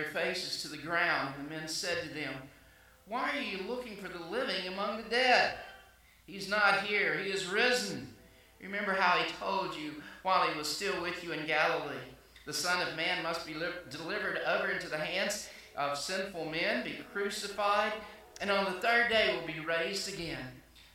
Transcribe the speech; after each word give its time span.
their 0.00 0.10
faces 0.10 0.62
to 0.62 0.68
the 0.68 0.76
ground. 0.76 1.34
And 1.36 1.46
the 1.46 1.54
men 1.54 1.68
said 1.68 2.02
to 2.02 2.08
them, 2.08 2.34
Why 3.06 3.30
are 3.36 3.40
you 3.40 3.68
looking 3.68 3.96
for 3.96 4.08
the 4.08 4.24
living 4.24 4.66
among 4.68 4.98
the 4.98 5.08
dead? 5.08 5.54
He's 6.26 6.48
not 6.48 6.82
here, 6.82 7.18
he 7.18 7.30
is 7.30 7.46
risen. 7.46 8.14
Remember 8.62 8.92
how 8.92 9.18
he 9.18 9.32
told 9.34 9.74
you 9.74 10.02
while 10.22 10.46
he 10.46 10.56
was 10.56 10.68
still 10.68 11.00
with 11.02 11.24
you 11.24 11.32
in 11.32 11.46
Galilee. 11.46 11.96
The 12.46 12.52
Son 12.52 12.86
of 12.86 12.96
Man 12.96 13.22
must 13.22 13.46
be 13.46 13.54
delivered 13.90 14.40
over 14.46 14.68
into 14.68 14.88
the 14.88 14.98
hands 14.98 15.48
of 15.76 15.96
sinful 15.96 16.46
men, 16.46 16.84
be 16.84 16.98
crucified, 17.12 17.92
and 18.40 18.50
on 18.50 18.66
the 18.66 18.80
third 18.80 19.08
day 19.08 19.34
will 19.34 19.46
be 19.46 19.60
raised 19.60 20.12
again. 20.12 20.44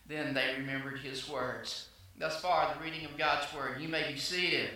Then 0.08 0.34
they 0.34 0.56
remembered 0.58 1.00
his 1.00 1.28
words. 1.28 1.90
Thus 2.18 2.40
far, 2.40 2.74
the 2.74 2.84
reading 2.84 3.06
of 3.06 3.18
God's 3.18 3.52
word. 3.54 3.82
You 3.82 3.88
may 3.88 4.12
be 4.12 4.20
seated. 4.20 4.70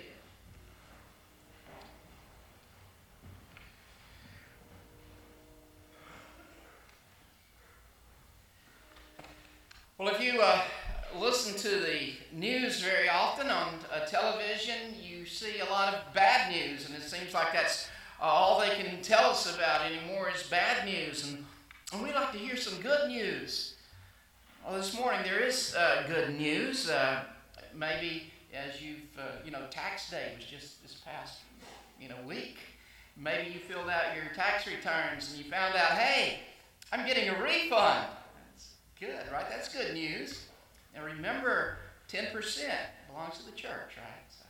Well, 9.99 10.15
if 10.15 10.21
you 10.21 10.39
uh, 10.39 10.61
listen 11.19 11.55
to 11.55 11.81
the 11.81 12.13
news 12.31 12.79
very 12.79 13.09
often 13.09 13.49
on 13.49 13.73
uh, 13.93 14.05
television, 14.05 14.95
you 15.03 15.25
see 15.25 15.59
a 15.59 15.65
lot 15.65 15.93
of 15.93 16.13
bad 16.13 16.49
news, 16.53 16.85
and 16.85 16.95
it 16.95 17.01
seems 17.01 17.33
like 17.33 17.51
that's 17.51 17.89
uh, 18.21 18.23
all 18.23 18.61
they 18.61 18.69
can 18.69 19.01
tell 19.01 19.31
us 19.31 19.53
about 19.53 19.81
anymore 19.81 20.31
is 20.33 20.43
bad 20.43 20.85
news. 20.85 21.27
And, 21.27 21.45
and 21.91 22.01
we 22.01 22.13
like 22.13 22.31
to 22.31 22.37
hear 22.37 22.55
some 22.55 22.81
good 22.81 23.09
news. 23.09 23.75
Well, 24.65 24.77
this 24.77 24.97
morning 24.97 25.19
there 25.25 25.43
is 25.43 25.75
uh, 25.75 26.05
good 26.07 26.39
news. 26.39 26.89
Uh, 26.89 27.23
maybe 27.75 28.31
as 28.53 28.81
you've, 28.81 28.99
uh, 29.19 29.43
you 29.43 29.51
know, 29.51 29.63
tax 29.69 30.09
day 30.09 30.31
was 30.37 30.45
just 30.45 30.81
this 30.81 31.01
past, 31.05 31.39
you 31.99 32.07
know, 32.07 32.15
week. 32.25 32.55
Maybe 33.17 33.51
you 33.51 33.59
filled 33.59 33.89
out 33.89 34.15
your 34.15 34.33
tax 34.33 34.65
returns 34.65 35.29
and 35.29 35.43
you 35.43 35.51
found 35.51 35.75
out, 35.75 35.97
hey, 35.97 36.39
I'm 36.93 37.05
getting 37.05 37.18
good, 38.99 39.31
right? 39.31 39.49
That's 39.49 39.69
good 39.69 39.93
news. 39.93 40.45
And 40.93 41.03
remember, 41.03 41.77
10% 42.11 42.33
belongs 43.07 43.37
to 43.37 43.45
the 43.45 43.51
church, 43.51 43.97
right? 43.97 44.25
So 44.29 44.45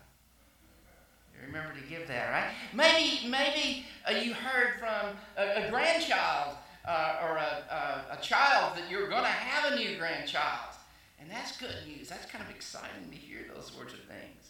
remember 1.46 1.74
to 1.74 1.88
give 1.88 2.08
that, 2.08 2.32
right? 2.32 2.52
Maybe, 2.74 3.30
maybe 3.30 3.86
uh, 4.08 4.20
you 4.20 4.34
heard 4.34 4.80
from 4.80 5.16
a, 5.38 5.68
a 5.68 5.70
grandchild 5.70 6.56
uh, 6.86 7.20
or 7.24 7.38
a, 7.38 7.64
a, 8.12 8.18
a 8.18 8.22
child 8.22 8.78
that 8.78 8.90
you're 8.90 9.10
going 9.10 9.24
to 9.24 9.30
have 9.30 9.74
a 9.74 9.76
new 9.76 9.98
grandchild. 9.98 10.76
And 11.20 11.30
that's 11.30 11.58
good 11.58 11.76
news. 11.86 12.10
That's 12.10 12.26
kind 12.26 12.44
of 12.44 12.50
exciting 12.50 13.10
to 13.12 13.16
hear 13.16 13.40
those 13.54 13.72
sorts 13.72 13.94
of 13.94 14.00
things. 14.00 14.50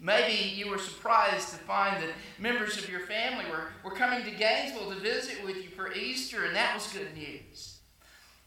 Maybe 0.00 0.48
you 0.48 0.68
were 0.68 0.78
surprised 0.78 1.50
to 1.50 1.56
find 1.56 2.02
that 2.02 2.10
members 2.38 2.76
of 2.76 2.88
your 2.88 3.00
family 3.00 3.44
were, 3.50 3.68
were 3.84 3.96
coming 3.96 4.24
to 4.24 4.30
Gainesville 4.30 4.90
to 4.90 4.98
visit 4.98 5.44
with 5.44 5.56
you 5.56 5.68
for 5.70 5.92
Easter, 5.92 6.44
and 6.44 6.56
that 6.56 6.74
was 6.74 6.88
good 6.88 7.14
news. 7.16 7.71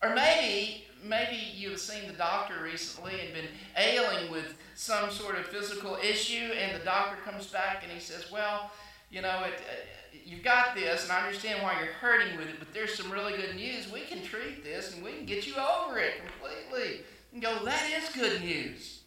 Or 0.03 0.13
maybe 0.13 0.85
maybe 1.05 1.38
you've 1.55 1.79
seen 1.79 2.07
the 2.07 2.13
doctor 2.13 2.55
recently 2.63 3.13
and 3.21 3.33
been 3.33 3.47
ailing 3.77 4.31
with 4.31 4.55
some 4.75 5.11
sort 5.11 5.38
of 5.38 5.45
physical 5.45 5.97
issue, 6.03 6.51
and 6.59 6.79
the 6.79 6.83
doctor 6.83 7.17
comes 7.23 7.47
back 7.47 7.83
and 7.83 7.91
he 7.91 7.99
says, 7.99 8.31
Well, 8.31 8.71
you 9.09 9.21
know, 9.21 9.43
it, 9.45 9.53
uh, 9.53 10.17
you've 10.25 10.43
got 10.43 10.75
this, 10.75 11.03
and 11.03 11.11
I 11.11 11.25
understand 11.25 11.61
why 11.61 11.79
you're 11.79 11.93
hurting 11.93 12.38
with 12.38 12.47
it, 12.47 12.55
but 12.59 12.73
there's 12.73 12.95
some 12.95 13.11
really 13.11 13.33
good 13.33 13.55
news. 13.55 13.91
We 13.91 14.01
can 14.01 14.23
treat 14.23 14.63
this 14.63 14.93
and 14.93 15.03
we 15.03 15.11
can 15.13 15.25
get 15.25 15.47
you 15.47 15.53
over 15.55 15.99
it 15.99 16.13
completely. 16.25 17.01
And 17.33 17.41
go, 17.41 17.63
That 17.63 17.89
is 17.91 18.09
good 18.09 18.41
news. 18.41 19.01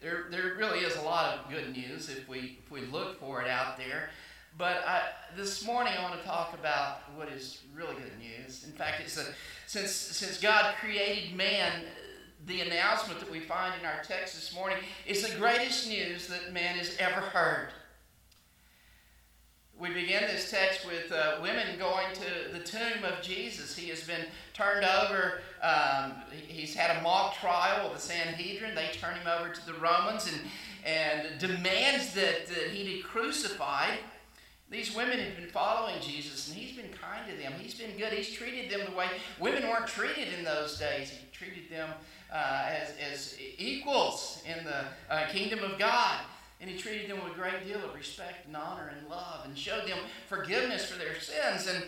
There, 0.00 0.26
there 0.30 0.54
really 0.56 0.78
is 0.78 0.96
a 0.96 1.02
lot 1.02 1.38
of 1.38 1.50
good 1.50 1.76
news 1.76 2.08
if 2.08 2.26
we, 2.26 2.58
if 2.64 2.70
we 2.70 2.82
look 2.82 3.20
for 3.20 3.42
it 3.42 3.48
out 3.48 3.76
there. 3.76 4.10
But 4.58 4.84
I, 4.86 5.02
this 5.36 5.64
morning 5.64 5.92
I 5.98 6.02
want 6.02 6.20
to 6.20 6.26
talk 6.26 6.54
about 6.54 7.02
what 7.16 7.28
is 7.28 7.62
really 7.74 7.94
good 7.94 8.18
news. 8.18 8.64
In 8.64 8.72
fact, 8.72 9.00
it's 9.00 9.16
a 9.16 9.24
since, 9.66 9.92
since 9.92 10.40
God 10.40 10.74
created 10.80 11.36
man, 11.36 11.70
the 12.46 12.60
announcement 12.62 13.20
that 13.20 13.30
we 13.30 13.40
find 13.40 13.72
in 13.78 13.86
our 13.86 14.02
text 14.02 14.34
this 14.34 14.54
morning 14.54 14.78
is 15.06 15.26
the 15.26 15.36
greatest 15.38 15.88
news 15.88 16.26
that 16.26 16.52
man 16.52 16.76
has 16.76 16.96
ever 16.98 17.20
heard. 17.20 17.68
We 19.78 19.90
begin 19.94 20.22
this 20.22 20.50
text 20.50 20.86
with 20.86 21.10
uh, 21.10 21.38
women 21.40 21.78
going 21.78 22.08
to 22.14 22.52
the 22.52 22.58
tomb 22.62 23.04
of 23.04 23.22
Jesus. 23.22 23.74
He 23.76 23.88
has 23.88 24.02
been 24.02 24.26
turned 24.52 24.84
over. 24.84 25.40
Um, 25.62 26.14
he's 26.48 26.74
had 26.74 26.98
a 26.98 27.02
mock 27.02 27.36
trial 27.36 27.86
of 27.86 27.94
the 27.94 28.00
Sanhedrin. 28.00 28.74
They 28.74 28.88
turn 28.92 29.14
him 29.14 29.26
over 29.26 29.48
to 29.48 29.66
the 29.66 29.74
Romans 29.74 30.30
and, 30.30 30.42
and 30.84 31.38
demands 31.38 32.12
that, 32.14 32.48
that 32.48 32.70
he 32.72 32.84
be 32.84 33.02
crucified. 33.02 34.00
These 34.70 34.94
women 34.94 35.18
have 35.18 35.34
been 35.34 35.48
following 35.48 36.00
Jesus, 36.00 36.48
and 36.48 36.56
he's 36.56 36.76
been 36.76 36.90
kind 36.92 37.28
to 37.28 37.36
them. 37.36 37.52
He's 37.58 37.74
been 37.74 37.96
good. 37.98 38.12
He's 38.12 38.30
treated 38.30 38.70
them 38.70 38.88
the 38.88 38.96
way 38.96 39.08
women 39.40 39.64
weren't 39.64 39.88
treated 39.88 40.28
in 40.38 40.44
those 40.44 40.78
days. 40.78 41.10
He 41.10 41.26
treated 41.32 41.68
them 41.68 41.88
uh, 42.32 42.66
as, 42.68 42.94
as 43.12 43.36
equals 43.58 44.42
in 44.46 44.64
the 44.64 44.84
uh, 45.12 45.26
kingdom 45.26 45.58
of 45.64 45.76
God. 45.76 46.20
And 46.60 46.70
he 46.70 46.78
treated 46.78 47.10
them 47.10 47.24
with 47.24 47.32
a 47.32 47.36
great 47.36 47.66
deal 47.66 47.84
of 47.84 47.94
respect 47.94 48.46
and 48.46 48.56
honor 48.56 48.92
and 48.96 49.08
love 49.08 49.44
and 49.44 49.58
showed 49.58 49.88
them 49.88 49.98
forgiveness 50.28 50.88
for 50.88 50.98
their 50.98 51.18
sins. 51.18 51.66
And, 51.66 51.84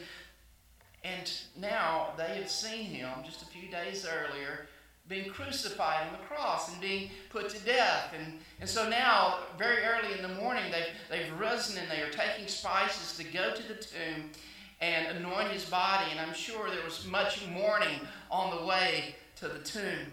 and 1.04 1.32
now 1.56 2.14
they 2.16 2.34
have 2.38 2.50
seen 2.50 2.87
him 2.87 3.09
just 3.25 3.43
a 3.43 3.47
few 3.47 3.70
days 3.70 4.04
earlier 4.06 4.66
being 5.12 5.31
crucified 5.31 6.06
on 6.06 6.12
the 6.12 6.27
cross 6.27 6.73
and 6.73 6.81
being 6.81 7.11
put 7.28 7.50
to 7.50 7.59
death. 7.61 8.15
And, 8.19 8.39
and 8.61 8.69
so 8.69 8.89
now, 8.89 9.41
very 9.59 9.83
early 9.84 10.17
in 10.17 10.23
the 10.23 10.41
morning, 10.41 10.65
they've, 10.73 10.87
they've 11.11 11.39
risen 11.39 11.78
and 11.78 11.91
they 11.91 12.00
are 12.03 12.11
taking 12.11 12.49
spices 12.49 13.17
to 13.19 13.25
go 13.25 13.53
to 13.55 13.62
the 13.69 13.75
tomb 13.75 14.31
and 14.81 15.19
anoint 15.19 15.50
his 15.50 15.67
body. 15.67 16.11
And 16.11 16.19
I'm 16.19 16.34
sure 16.34 16.71
there 16.71 16.84
was 16.84 17.06
much 17.06 17.47
mourning 17.49 18.00
on 18.31 18.56
the 18.56 18.65
way 18.65 19.15
to 19.37 19.49
the 19.49 19.59
tomb. 19.59 20.06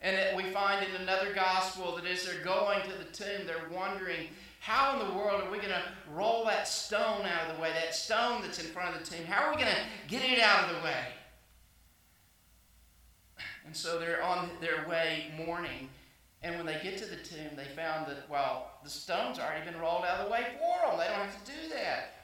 And 0.00 0.16
it, 0.16 0.36
we 0.36 0.42
find 0.50 0.84
in 0.86 1.00
another 1.00 1.32
gospel 1.32 1.94
that 1.96 2.04
as 2.04 2.24
they're 2.24 2.44
going 2.44 2.80
to 2.82 2.98
the 2.98 3.12
tomb, 3.12 3.46
they're 3.46 3.70
wondering, 3.72 4.26
how 4.58 4.98
in 4.98 5.06
the 5.06 5.14
world 5.14 5.42
are 5.42 5.50
we 5.50 5.58
going 5.58 5.68
to 5.68 5.82
roll 6.12 6.44
that 6.46 6.66
stone 6.66 7.22
out 7.22 7.48
of 7.48 7.56
the 7.56 7.62
way, 7.62 7.70
that 7.72 7.94
stone 7.94 8.42
that's 8.42 8.58
in 8.58 8.66
front 8.66 8.96
of 8.96 9.04
the 9.04 9.16
tomb? 9.16 9.24
How 9.24 9.44
are 9.44 9.54
we 9.54 9.62
going 9.62 9.74
to 9.74 9.82
get 10.08 10.28
it 10.28 10.40
out 10.40 10.68
of 10.68 10.76
the 10.76 10.82
way? 10.82 11.04
And 13.64 13.74
so 13.74 13.98
they're 13.98 14.22
on 14.22 14.50
their 14.60 14.86
way 14.88 15.32
mourning. 15.36 15.88
And 16.42 16.56
when 16.56 16.66
they 16.66 16.78
get 16.82 16.98
to 16.98 17.06
the 17.06 17.16
tomb, 17.16 17.56
they 17.56 17.64
found 17.64 18.06
that, 18.06 18.28
well, 18.28 18.72
the 18.84 18.90
stone's 18.90 19.38
already 19.38 19.64
been 19.70 19.80
rolled 19.80 20.04
out 20.04 20.20
of 20.20 20.26
the 20.26 20.32
way 20.32 20.44
for 20.58 20.90
them. 20.90 20.98
They 20.98 21.06
don't 21.06 21.26
have 21.26 21.44
to 21.44 21.50
do 21.50 21.68
that. 21.74 22.14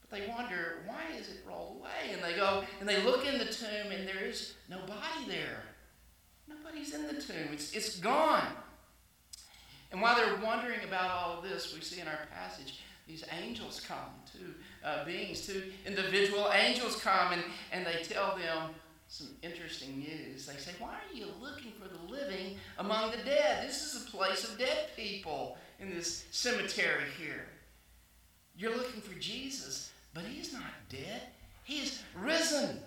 But 0.00 0.18
they 0.18 0.26
wonder, 0.26 0.82
why 0.86 1.16
is 1.16 1.28
it 1.28 1.44
rolled 1.46 1.76
away? 1.78 2.12
And 2.12 2.22
they 2.22 2.36
go 2.36 2.64
and 2.80 2.88
they 2.88 3.02
look 3.02 3.26
in 3.26 3.38
the 3.38 3.44
tomb, 3.44 3.92
and 3.92 4.08
there 4.08 4.24
is 4.24 4.54
no 4.68 4.78
body 4.78 5.28
there. 5.28 5.62
Nobody's 6.48 6.92
in 6.94 7.06
the 7.06 7.14
tomb, 7.14 7.48
it's, 7.52 7.72
it's 7.72 7.98
gone. 8.00 8.48
And 9.92 10.02
while 10.02 10.16
they're 10.16 10.44
wondering 10.44 10.80
about 10.84 11.10
all 11.10 11.38
of 11.38 11.44
this, 11.44 11.72
we 11.72 11.80
see 11.80 12.00
in 12.00 12.08
our 12.08 12.26
passage 12.34 12.80
these 13.06 13.24
angels 13.40 13.80
come, 13.86 14.10
two 14.32 14.54
uh, 14.84 15.04
beings, 15.04 15.46
two 15.46 15.62
individual 15.86 16.50
angels 16.52 16.96
come, 16.96 17.32
and, 17.32 17.42
and 17.70 17.86
they 17.86 18.02
tell 18.02 18.36
them, 18.36 18.70
some 19.14 19.28
interesting 19.42 20.00
news. 20.00 20.44
They 20.44 20.56
say, 20.56 20.72
Why 20.80 20.94
are 20.94 21.16
you 21.16 21.26
looking 21.40 21.70
for 21.80 21.86
the 21.88 22.12
living 22.12 22.56
among 22.78 23.12
the 23.12 23.18
dead? 23.18 23.68
This 23.68 23.94
is 23.94 24.02
a 24.02 24.10
place 24.10 24.42
of 24.42 24.58
dead 24.58 24.88
people 24.96 25.56
in 25.78 25.94
this 25.94 26.24
cemetery 26.32 27.04
here. 27.16 27.46
You're 28.56 28.76
looking 28.76 29.00
for 29.00 29.16
Jesus, 29.20 29.92
but 30.14 30.24
he's 30.24 30.52
not 30.52 30.64
dead, 30.88 31.22
he's 31.62 32.02
risen. 32.20 32.80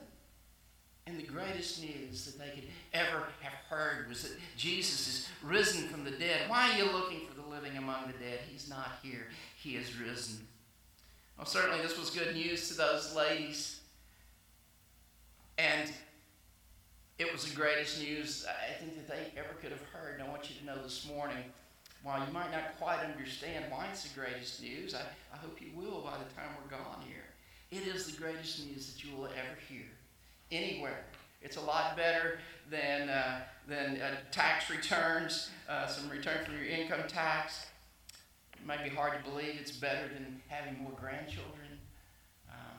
And 1.06 1.18
the 1.18 1.24
greatest 1.24 1.82
news 1.82 2.26
that 2.26 2.38
they 2.38 2.54
could 2.54 2.68
ever 2.92 3.28
have 3.40 3.54
heard 3.70 4.10
was 4.10 4.24
that 4.24 4.38
Jesus 4.58 5.08
is 5.08 5.30
risen 5.42 5.88
from 5.88 6.04
the 6.04 6.12
dead. 6.12 6.50
Why 6.50 6.72
are 6.72 6.78
you 6.78 6.92
looking 6.92 7.22
for 7.26 7.40
the 7.40 7.48
living 7.48 7.78
among 7.78 8.08
the 8.08 8.26
dead? 8.26 8.40
He's 8.52 8.70
not 8.70 9.00
here, 9.02 9.28
he 9.56 9.78
is 9.78 9.98
risen. 9.98 10.46
Well, 11.38 11.48
certainly 11.48 11.82
this 11.82 11.98
was 11.98 12.10
good 12.10 12.36
news 12.36 12.68
to 12.68 12.74
those 12.74 13.16
ladies. 13.16 13.80
And 15.58 15.90
it 17.20 17.32
was 17.32 17.46
the 17.46 17.56
greatest 17.56 18.00
news 18.00 18.46
I 18.48 18.74
think 18.74 18.96
that 18.96 19.08
they 19.08 19.40
ever 19.40 19.54
could 19.60 19.72
have 19.72 19.82
heard. 19.92 20.20
And 20.20 20.28
I 20.28 20.30
want 20.30 20.50
you 20.50 20.56
to 20.60 20.66
know 20.66 20.82
this 20.84 21.08
morning, 21.08 21.44
while 22.04 22.24
you 22.26 22.32
might 22.32 22.52
not 22.52 22.78
quite 22.78 23.00
understand 23.00 23.66
why 23.70 23.88
it's 23.92 24.04
the 24.04 24.20
greatest 24.20 24.62
news, 24.62 24.94
I, 24.94 25.02
I 25.34 25.38
hope 25.38 25.60
you 25.60 25.70
will 25.76 26.02
by 26.02 26.18
the 26.18 26.32
time 26.36 26.50
we're 26.62 26.78
gone 26.78 27.02
here. 27.08 27.24
It 27.72 27.88
is 27.88 28.06
the 28.06 28.22
greatest 28.22 28.66
news 28.68 28.94
that 28.94 29.04
you 29.04 29.16
will 29.16 29.26
ever 29.26 29.58
hear 29.68 29.86
anywhere. 30.52 31.06
It's 31.42 31.58
a 31.58 31.62
lot 31.62 31.98
better 31.98 32.40
than, 32.70 33.10
uh, 33.10 33.42
than 33.68 34.00
uh, 34.00 34.16
tax 34.32 34.70
returns, 34.70 35.50
uh, 35.68 35.88
some 35.88 36.10
return 36.10 36.46
for 36.46 36.52
your 36.52 36.66
income 36.66 37.02
tax. 37.08 37.66
It 38.54 38.66
might 38.66 38.84
be 38.84 38.90
hard 38.90 39.14
to 39.14 39.30
believe 39.30 39.56
it's 39.60 39.72
better 39.72 40.08
than 40.14 40.42
having 40.48 40.82
more 40.82 40.94
grandchildren. 41.00 41.80
Um, 42.50 42.78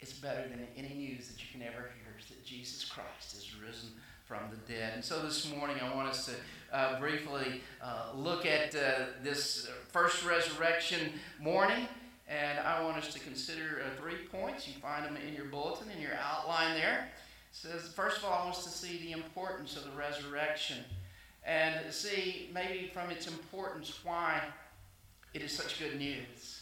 it's 0.00 0.12
better 0.12 0.48
than 0.48 0.66
any 0.76 0.94
news 0.94 1.28
that 1.28 1.40
you 1.40 1.48
can 1.52 1.62
ever 1.62 1.90
hear 1.94 2.03
Jesus 2.44 2.84
Christ 2.84 3.36
is 3.36 3.52
risen 3.66 3.90
from 4.26 4.40
the 4.50 4.72
dead. 4.72 4.92
And 4.94 5.04
so 5.04 5.22
this 5.22 5.50
morning 5.54 5.76
I 5.82 5.94
want 5.94 6.08
us 6.08 6.26
to 6.26 6.32
uh, 6.76 6.98
briefly 6.98 7.62
uh, 7.82 8.10
look 8.14 8.46
at 8.46 8.74
uh, 8.74 9.06
this 9.22 9.68
first 9.92 10.24
resurrection 10.24 11.12
morning 11.38 11.86
And 12.26 12.58
I 12.58 12.82
want 12.82 12.96
us 12.96 13.12
to 13.12 13.20
consider 13.20 13.82
uh, 13.84 14.00
three 14.00 14.26
points. 14.32 14.66
You 14.66 14.74
find 14.80 15.04
them 15.04 15.16
in 15.16 15.34
your 15.34 15.44
bulletin, 15.44 15.90
in 15.90 16.00
your 16.00 16.14
outline 16.14 16.74
there. 16.74 17.08
It 17.50 17.56
says, 17.56 17.88
first 17.88 18.18
of 18.18 18.24
all, 18.24 18.32
I 18.32 18.44
want 18.44 18.56
us 18.56 18.64
to 18.64 18.70
see 18.70 18.98
the 18.98 19.12
importance 19.12 19.76
of 19.76 19.84
the 19.84 19.90
resurrection 19.90 20.78
and 21.44 21.92
see 21.92 22.48
maybe 22.54 22.90
from 22.92 23.10
its 23.10 23.26
importance 23.26 23.98
why 24.02 24.40
it 25.34 25.42
is 25.42 25.52
such 25.52 25.78
good 25.78 25.98
news. 25.98 26.53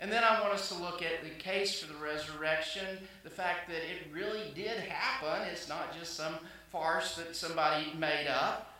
And 0.00 0.10
then 0.10 0.24
I 0.24 0.40
want 0.40 0.54
us 0.54 0.68
to 0.68 0.74
look 0.74 1.02
at 1.02 1.22
the 1.22 1.28
case 1.28 1.78
for 1.78 1.92
the 1.92 1.98
resurrection, 1.98 2.86
the 3.22 3.30
fact 3.30 3.68
that 3.68 3.76
it 3.76 4.12
really 4.12 4.50
did 4.54 4.78
happen. 4.78 5.46
It's 5.52 5.68
not 5.68 5.96
just 5.96 6.14
some 6.14 6.36
farce 6.72 7.16
that 7.16 7.36
somebody 7.36 7.92
made 7.98 8.26
up. 8.26 8.78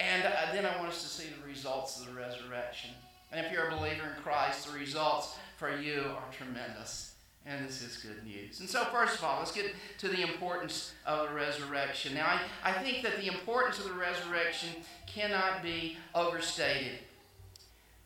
And 0.00 0.24
uh, 0.24 0.52
then 0.52 0.64
I 0.64 0.76
want 0.78 0.88
us 0.88 1.02
to 1.02 1.08
see 1.08 1.28
the 1.28 1.46
results 1.46 2.00
of 2.00 2.06
the 2.06 2.12
resurrection. 2.14 2.90
And 3.30 3.44
if 3.44 3.52
you're 3.52 3.68
a 3.68 3.76
believer 3.76 4.14
in 4.16 4.22
Christ, 4.22 4.66
the 4.66 4.78
results 4.78 5.36
for 5.58 5.76
you 5.78 6.04
are 6.16 6.32
tremendous. 6.32 7.14
And 7.46 7.66
this 7.66 7.82
is 7.82 7.98
good 7.98 8.24
news. 8.24 8.60
And 8.60 8.68
so, 8.68 8.84
first 8.86 9.18
of 9.18 9.24
all, 9.24 9.38
let's 9.40 9.52
get 9.52 9.66
to 9.98 10.08
the 10.08 10.22
importance 10.22 10.94
of 11.04 11.28
the 11.28 11.34
resurrection. 11.34 12.14
Now, 12.14 12.26
I, 12.26 12.70
I 12.70 12.72
think 12.72 13.02
that 13.02 13.18
the 13.18 13.26
importance 13.26 13.78
of 13.78 13.84
the 13.84 13.92
resurrection 13.92 14.70
cannot 15.06 15.62
be 15.62 15.98
overstated. 16.14 17.00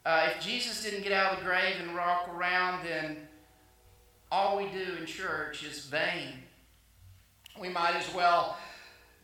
Uh, 0.05 0.31
if 0.35 0.43
Jesus 0.43 0.83
didn't 0.83 1.03
get 1.03 1.13
out 1.13 1.33
of 1.33 1.39
the 1.41 1.45
grave 1.45 1.77
and 1.81 1.95
walk 1.95 2.29
around, 2.35 2.85
then 2.85 3.17
all 4.31 4.57
we 4.57 4.65
do 4.65 4.97
in 4.99 5.07
church 5.07 5.65
is 5.65 5.87
vain. 5.87 6.35
We 7.61 7.69
might 7.69 7.97
as 7.97 8.13
well 8.15 8.57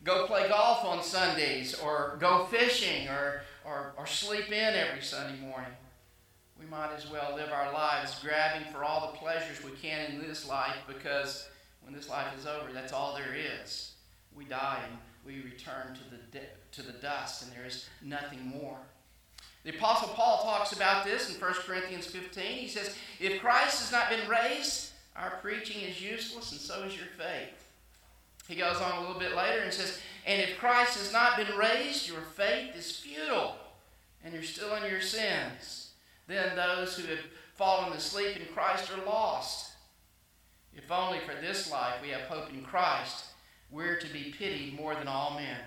go 0.03 0.27
play 0.27 0.47
golf 0.47 0.83
on 0.83 1.03
Sundays 1.03 1.73
or 1.79 2.17
go 2.19 2.45
fishing 2.45 3.07
or, 3.07 3.41
or, 3.65 3.93
or 3.97 4.05
sleep 4.05 4.51
in 4.51 4.75
every 4.75 5.01
Sunday 5.01 5.39
morning. 5.39 5.71
We 6.59 6.65
might 6.67 6.93
as 6.95 7.09
well 7.09 7.35
live 7.35 7.51
our 7.51 7.71
lives 7.73 8.19
grabbing 8.19 8.71
for 8.71 8.83
all 8.83 9.11
the 9.11 9.17
pleasures 9.17 9.63
we 9.63 9.71
can 9.71 10.11
in 10.11 10.21
this 10.21 10.47
life 10.47 10.77
because 10.87 11.47
when 11.83 11.93
this 11.93 12.09
life 12.09 12.27
is 12.37 12.45
over, 12.45 12.71
that's 12.73 12.93
all 12.93 13.15
there 13.15 13.35
is. 13.61 13.93
We 14.35 14.45
die 14.45 14.81
and 14.87 14.97
we 15.25 15.41
return 15.41 15.95
to 15.95 16.01
the, 16.09 16.39
to 16.71 16.81
the 16.81 16.97
dust, 16.99 17.43
and 17.43 17.51
there 17.51 17.65
is 17.65 17.87
nothing 18.03 18.45
more. 18.45 18.77
The 19.65 19.75
Apostle 19.75 20.09
Paul 20.09 20.43
talks 20.43 20.73
about 20.73 21.05
this 21.05 21.33
in 21.33 21.41
1 21.41 21.53
Corinthians 21.65 22.05
15. 22.05 22.43
He 22.43 22.67
says, 22.67 22.95
If 23.19 23.41
Christ 23.41 23.79
has 23.79 23.91
not 23.91 24.11
been 24.11 24.29
raised, 24.29 24.91
our 25.15 25.39
preaching 25.41 25.81
is 25.81 25.99
useless, 25.99 26.51
and 26.51 26.61
so 26.61 26.83
is 26.83 26.95
your 26.95 27.07
faith. 27.17 27.67
He 28.47 28.55
goes 28.55 28.77
on 28.77 28.91
a 28.91 28.99
little 29.01 29.19
bit 29.19 29.35
later 29.35 29.63
and 29.63 29.73
says, 29.73 29.99
And 30.27 30.39
if 30.39 30.59
Christ 30.59 30.99
has 30.99 31.11
not 31.11 31.35
been 31.35 31.57
raised, 31.57 32.07
your 32.07 32.21
faith 32.21 32.75
is 32.75 32.99
futile, 32.99 33.55
and 34.23 34.35
you're 34.35 34.43
still 34.43 34.75
in 34.75 34.89
your 34.89 35.01
sins. 35.01 35.89
Then 36.27 36.55
those 36.55 36.95
who 36.95 37.07
have 37.07 37.25
fallen 37.55 37.91
asleep 37.93 38.37
in 38.37 38.53
Christ 38.53 38.91
are 38.91 39.03
lost. 39.03 39.71
If 40.75 40.91
only 40.91 41.19
for 41.19 41.33
this 41.41 41.71
life 41.71 41.95
we 42.03 42.09
have 42.09 42.21
hope 42.21 42.51
in 42.51 42.61
Christ, 42.61 43.25
we're 43.71 43.97
to 43.97 44.13
be 44.13 44.35
pitied 44.37 44.75
more 44.75 44.93
than 44.93 45.07
all 45.07 45.39
men. 45.39 45.57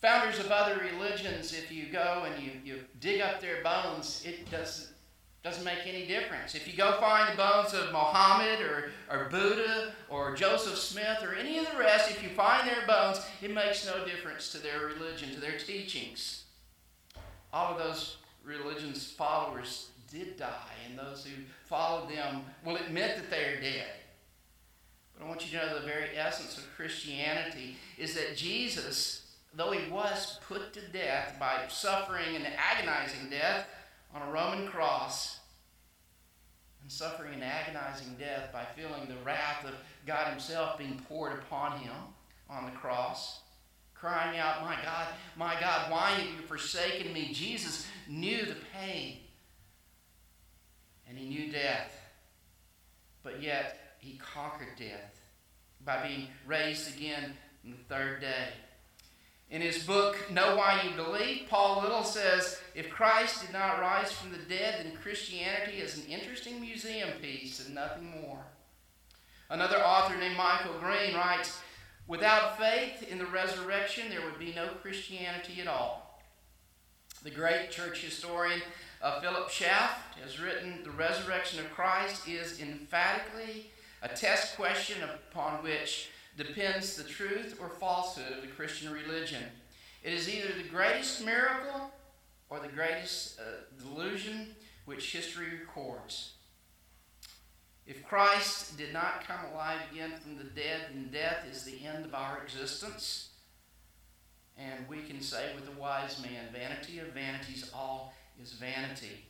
Founders 0.00 0.38
of 0.38 0.52
other 0.52 0.80
religions, 0.92 1.52
if 1.52 1.72
you 1.72 1.86
go 1.86 2.24
and 2.24 2.42
you, 2.42 2.52
you 2.64 2.80
dig 3.00 3.20
up 3.20 3.40
their 3.40 3.62
bones, 3.64 4.22
it 4.24 4.48
doesn't, 4.48 4.90
doesn't 5.42 5.64
make 5.64 5.86
any 5.86 6.06
difference. 6.06 6.54
If 6.54 6.68
you 6.68 6.76
go 6.76 7.00
find 7.00 7.32
the 7.32 7.36
bones 7.36 7.74
of 7.74 7.92
Mohammed 7.92 8.60
or, 8.60 8.90
or 9.10 9.28
Buddha 9.28 9.92
or 10.08 10.36
Joseph 10.36 10.78
Smith 10.78 11.18
or 11.24 11.34
any 11.34 11.58
of 11.58 11.68
the 11.72 11.78
rest, 11.78 12.12
if 12.12 12.22
you 12.22 12.28
find 12.28 12.68
their 12.68 12.86
bones, 12.86 13.20
it 13.42 13.52
makes 13.52 13.86
no 13.86 14.04
difference 14.04 14.52
to 14.52 14.58
their 14.58 14.86
religion, 14.86 15.34
to 15.34 15.40
their 15.40 15.58
teachings. 15.58 16.44
All 17.52 17.72
of 17.72 17.78
those 17.78 18.18
religions' 18.44 19.10
followers 19.10 19.88
did 20.12 20.36
die, 20.36 20.76
and 20.88 20.96
those 20.96 21.24
who 21.24 21.42
followed 21.64 22.08
them 22.08 22.44
will 22.64 22.76
admit 22.76 23.16
that 23.16 23.30
they 23.30 23.44
are 23.46 23.60
dead. 23.60 23.90
But 25.16 25.24
I 25.24 25.28
want 25.28 25.44
you 25.44 25.58
to 25.58 25.66
know 25.66 25.74
the 25.74 25.86
very 25.86 26.16
essence 26.16 26.56
of 26.56 26.72
Christianity 26.76 27.76
is 27.98 28.14
that 28.14 28.36
Jesus 28.36 29.27
though 29.58 29.72
he 29.72 29.90
was 29.90 30.38
put 30.48 30.72
to 30.72 30.80
death 30.88 31.34
by 31.38 31.64
suffering 31.68 32.36
an 32.36 32.46
agonizing 32.56 33.28
death 33.28 33.66
on 34.14 34.22
a 34.22 34.30
Roman 34.30 34.68
cross, 34.68 35.40
and 36.80 36.90
suffering 36.90 37.34
an 37.34 37.42
agonizing 37.42 38.14
death 38.18 38.52
by 38.52 38.64
feeling 38.76 39.08
the 39.08 39.22
wrath 39.24 39.64
of 39.64 39.74
God 40.06 40.30
Himself 40.30 40.78
being 40.78 41.02
poured 41.08 41.32
upon 41.40 41.80
him 41.80 41.92
on 42.48 42.66
the 42.66 42.70
cross, 42.70 43.40
crying 43.94 44.38
out, 44.38 44.62
My 44.62 44.76
God, 44.82 45.08
my 45.36 45.60
God, 45.60 45.90
why 45.90 46.10
have 46.10 46.26
you 46.26 46.46
forsaken 46.46 47.12
me? 47.12 47.32
Jesus 47.32 47.86
knew 48.08 48.46
the 48.46 48.56
pain 48.72 49.18
and 51.08 51.18
he 51.18 51.28
knew 51.28 51.50
death, 51.50 51.92
but 53.24 53.42
yet 53.42 53.96
he 53.98 54.18
conquered 54.18 54.76
death 54.78 55.20
by 55.84 56.06
being 56.06 56.28
raised 56.46 56.96
again 56.96 57.32
on 57.64 57.72
the 57.72 57.94
third 57.94 58.20
day. 58.20 58.48
In 59.50 59.62
his 59.62 59.84
book, 59.84 60.30
Know 60.30 60.56
Why 60.56 60.82
You 60.82 60.94
Believe, 60.94 61.46
Paul 61.48 61.80
Little 61.80 62.04
says 62.04 62.60
if 62.74 62.90
Christ 62.90 63.40
did 63.40 63.52
not 63.52 63.80
rise 63.80 64.12
from 64.12 64.30
the 64.30 64.38
dead, 64.38 64.84
then 64.84 64.92
Christianity 65.02 65.78
is 65.78 65.96
an 65.96 66.04
interesting 66.04 66.60
museum 66.60 67.08
piece 67.22 67.64
and 67.64 67.74
nothing 67.74 68.10
more. 68.22 68.44
Another 69.48 69.78
author 69.78 70.16
named 70.18 70.36
Michael 70.36 70.74
Green 70.78 71.14
writes 71.14 71.58
Without 72.06 72.58
faith 72.58 73.10
in 73.10 73.18
the 73.18 73.26
resurrection, 73.26 74.10
there 74.10 74.24
would 74.24 74.38
be 74.38 74.52
no 74.54 74.68
Christianity 74.82 75.60
at 75.62 75.66
all. 75.66 76.20
The 77.22 77.30
great 77.30 77.70
church 77.70 78.02
historian 78.02 78.60
uh, 79.00 79.20
Philip 79.20 79.48
Schaff 79.48 80.14
has 80.22 80.40
written 80.40 80.80
The 80.84 80.90
resurrection 80.90 81.60
of 81.60 81.70
Christ 81.72 82.28
is 82.28 82.60
emphatically 82.60 83.70
a 84.02 84.08
test 84.08 84.56
question 84.56 84.98
upon 85.02 85.62
which 85.62 86.10
depends 86.38 86.94
the 86.96 87.04
truth 87.04 87.58
or 87.60 87.68
falsehood 87.68 88.32
of 88.32 88.42
the 88.42 88.48
Christian 88.48 88.92
religion. 88.92 89.42
It 90.02 90.12
is 90.12 90.32
either 90.32 90.52
the 90.56 90.68
greatest 90.68 91.24
miracle 91.24 91.90
or 92.48 92.60
the 92.60 92.68
greatest 92.68 93.40
uh, 93.40 93.42
delusion 93.82 94.54
which 94.84 95.12
history 95.12 95.46
records. 95.58 96.32
If 97.86 98.06
Christ 98.06 98.76
did 98.76 98.92
not 98.92 99.26
come 99.26 99.40
alive 99.52 99.80
again 99.90 100.12
from 100.22 100.36
the 100.36 100.44
dead, 100.44 100.82
then 100.92 101.08
death 101.10 101.44
is 101.50 101.64
the 101.64 101.84
end 101.86 102.04
of 102.04 102.14
our 102.14 102.42
existence. 102.42 103.30
And 104.58 104.88
we 104.88 105.02
can 105.02 105.20
say 105.20 105.46
with 105.54 105.64
the 105.64 105.80
wise 105.80 106.20
man, 106.22 106.52
vanity 106.52 106.98
of 106.98 107.08
vanities, 107.08 107.70
all 107.74 108.14
is 108.40 108.52
vanity. 108.52 109.24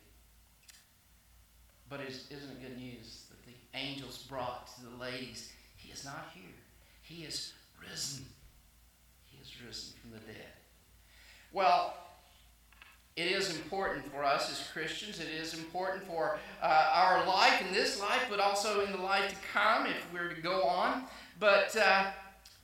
But 1.88 2.00
isn't 2.00 2.31
it 2.32 2.62
good 2.62 2.76
news 2.76 3.27
that 3.31 3.44
the 3.46 3.79
angels 3.79 4.19
brought 4.19 4.67
to 4.77 4.84
the 4.84 4.96
ladies, 5.03 5.53
He 5.77 5.91
is 5.93 6.05
not 6.05 6.31
here. 6.34 6.57
He 7.08 7.24
is 7.24 7.55
risen. 7.81 8.27
He 9.31 9.41
is 9.41 9.50
risen 9.67 9.94
from 9.98 10.10
the 10.10 10.19
dead. 10.19 10.53
Well, 11.53 11.94
it 13.17 13.32
is 13.32 13.56
important 13.56 14.12
for 14.12 14.22
us 14.22 14.50
as 14.50 14.69
Christians. 14.72 15.19
It 15.19 15.29
is 15.29 15.55
important 15.55 16.05
for 16.05 16.38
uh, 16.62 16.91
our 16.93 17.27
life 17.27 17.62
in 17.67 17.72
this 17.72 17.98
life, 17.98 18.27
but 18.29 18.41
also 18.41 18.84
in 18.84 18.93
the 18.93 18.98
life 18.98 19.31
to 19.31 19.36
come 19.53 19.86
if 19.86 20.06
we're 20.12 20.29
to 20.29 20.41
go 20.43 20.65
on. 20.65 21.05
But 21.41 21.74
uh, 21.77 22.10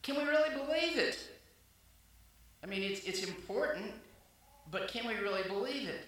can 0.02 0.16
we 0.16 0.24
really 0.24 0.50
believe 0.50 0.98
it? 0.98 1.18
I 2.62 2.66
mean, 2.66 2.82
it's, 2.82 3.04
it's 3.04 3.24
important, 3.24 3.92
but 4.70 4.88
can 4.88 5.06
we 5.06 5.14
really 5.14 5.42
believe 5.48 5.88
it? 5.88 6.06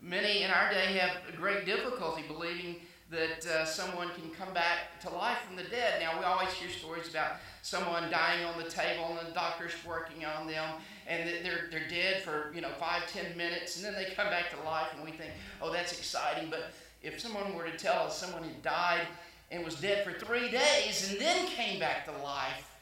Many 0.00 0.44
in 0.44 0.50
our 0.50 0.70
day 0.70 0.98
have 0.98 1.36
great 1.36 1.66
difficulty 1.66 2.22
believing 2.28 2.76
that 3.12 3.46
uh, 3.46 3.64
someone 3.66 4.08
can 4.14 4.30
come 4.30 4.54
back 4.54 4.98
to 5.02 5.10
life 5.10 5.36
from 5.46 5.54
the 5.54 5.64
dead. 5.64 6.00
Now, 6.00 6.18
we 6.18 6.24
always 6.24 6.48
hear 6.48 6.70
stories 6.70 7.08
about 7.10 7.32
someone 7.60 8.10
dying 8.10 8.42
on 8.46 8.58
the 8.58 8.68
table 8.68 9.16
and 9.18 9.28
the 9.28 9.34
doctor's 9.34 9.72
working 9.86 10.24
on 10.24 10.46
them 10.46 10.64
and 11.06 11.28
they're, 11.44 11.68
they're 11.70 11.88
dead 11.88 12.22
for, 12.22 12.50
you 12.54 12.62
know, 12.62 12.70
five, 12.80 13.02
ten 13.12 13.36
minutes 13.36 13.76
and 13.76 13.84
then 13.84 13.94
they 13.94 14.14
come 14.14 14.28
back 14.28 14.50
to 14.50 14.56
life 14.64 14.88
and 14.96 15.04
we 15.04 15.10
think, 15.10 15.30
oh, 15.60 15.70
that's 15.70 15.92
exciting. 15.92 16.48
But 16.48 16.72
if 17.02 17.20
someone 17.20 17.54
were 17.54 17.64
to 17.64 17.76
tell 17.76 18.06
us 18.06 18.16
someone 18.16 18.44
had 18.44 18.62
died 18.62 19.06
and 19.50 19.62
was 19.62 19.74
dead 19.74 20.04
for 20.04 20.18
three 20.18 20.50
days 20.50 21.10
and 21.10 21.20
then 21.20 21.46
came 21.48 21.78
back 21.78 22.06
to 22.06 22.12
life, 22.22 22.74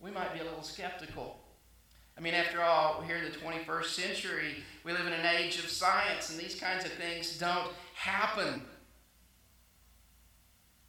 we 0.00 0.10
might 0.10 0.34
be 0.34 0.40
a 0.40 0.44
little 0.44 0.62
skeptical. 0.62 1.38
I 2.16 2.20
mean, 2.20 2.34
after 2.34 2.62
all, 2.62 2.96
we're 2.98 3.06
here 3.06 3.18
in 3.18 3.30
the 3.30 3.38
21st 3.38 3.84
century, 3.84 4.56
we 4.82 4.90
live 4.90 5.06
in 5.06 5.12
an 5.12 5.24
age 5.24 5.58
of 5.60 5.68
science, 5.70 6.30
and 6.30 6.40
these 6.40 6.58
kinds 6.58 6.84
of 6.84 6.90
things 6.92 7.38
don't 7.38 7.68
happen. 7.94 8.62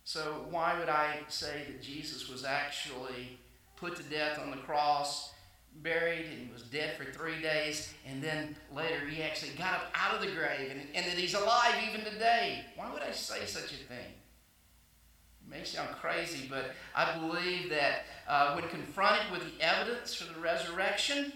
So, 0.09 0.43
why 0.49 0.75
would 0.79 0.89
I 0.89 1.17
say 1.27 1.65
that 1.67 1.83
Jesus 1.83 2.27
was 2.27 2.43
actually 2.43 3.37
put 3.75 3.95
to 3.97 4.01
death 4.01 4.39
on 4.39 4.49
the 4.49 4.57
cross, 4.57 5.35
buried, 5.83 6.25
and 6.35 6.51
was 6.51 6.63
dead 6.63 6.97
for 6.97 7.03
three 7.11 7.39
days, 7.43 7.93
and 8.07 8.19
then 8.19 8.55
later 8.73 9.05
he 9.07 9.21
actually 9.21 9.51
got 9.51 9.75
up 9.75 9.91
out 9.93 10.15
of 10.15 10.21
the 10.21 10.35
grave, 10.35 10.71
and, 10.71 10.81
and 10.95 11.05
that 11.05 11.15
he's 11.15 11.35
alive 11.35 11.75
even 11.87 12.03
today? 12.03 12.65
Why 12.75 12.91
would 12.91 13.03
I 13.03 13.11
say 13.11 13.45
such 13.45 13.65
a 13.65 13.75
thing? 13.75 14.15
It 15.43 15.47
may 15.47 15.63
sound 15.63 15.89
crazy, 15.97 16.47
but 16.49 16.71
I 16.95 17.15
believe 17.15 17.69
that 17.69 18.05
uh, 18.27 18.55
when 18.55 18.67
confronted 18.69 19.31
with 19.31 19.41
the 19.41 19.63
evidence 19.63 20.15
for 20.15 20.33
the 20.33 20.39
resurrection, 20.39 21.33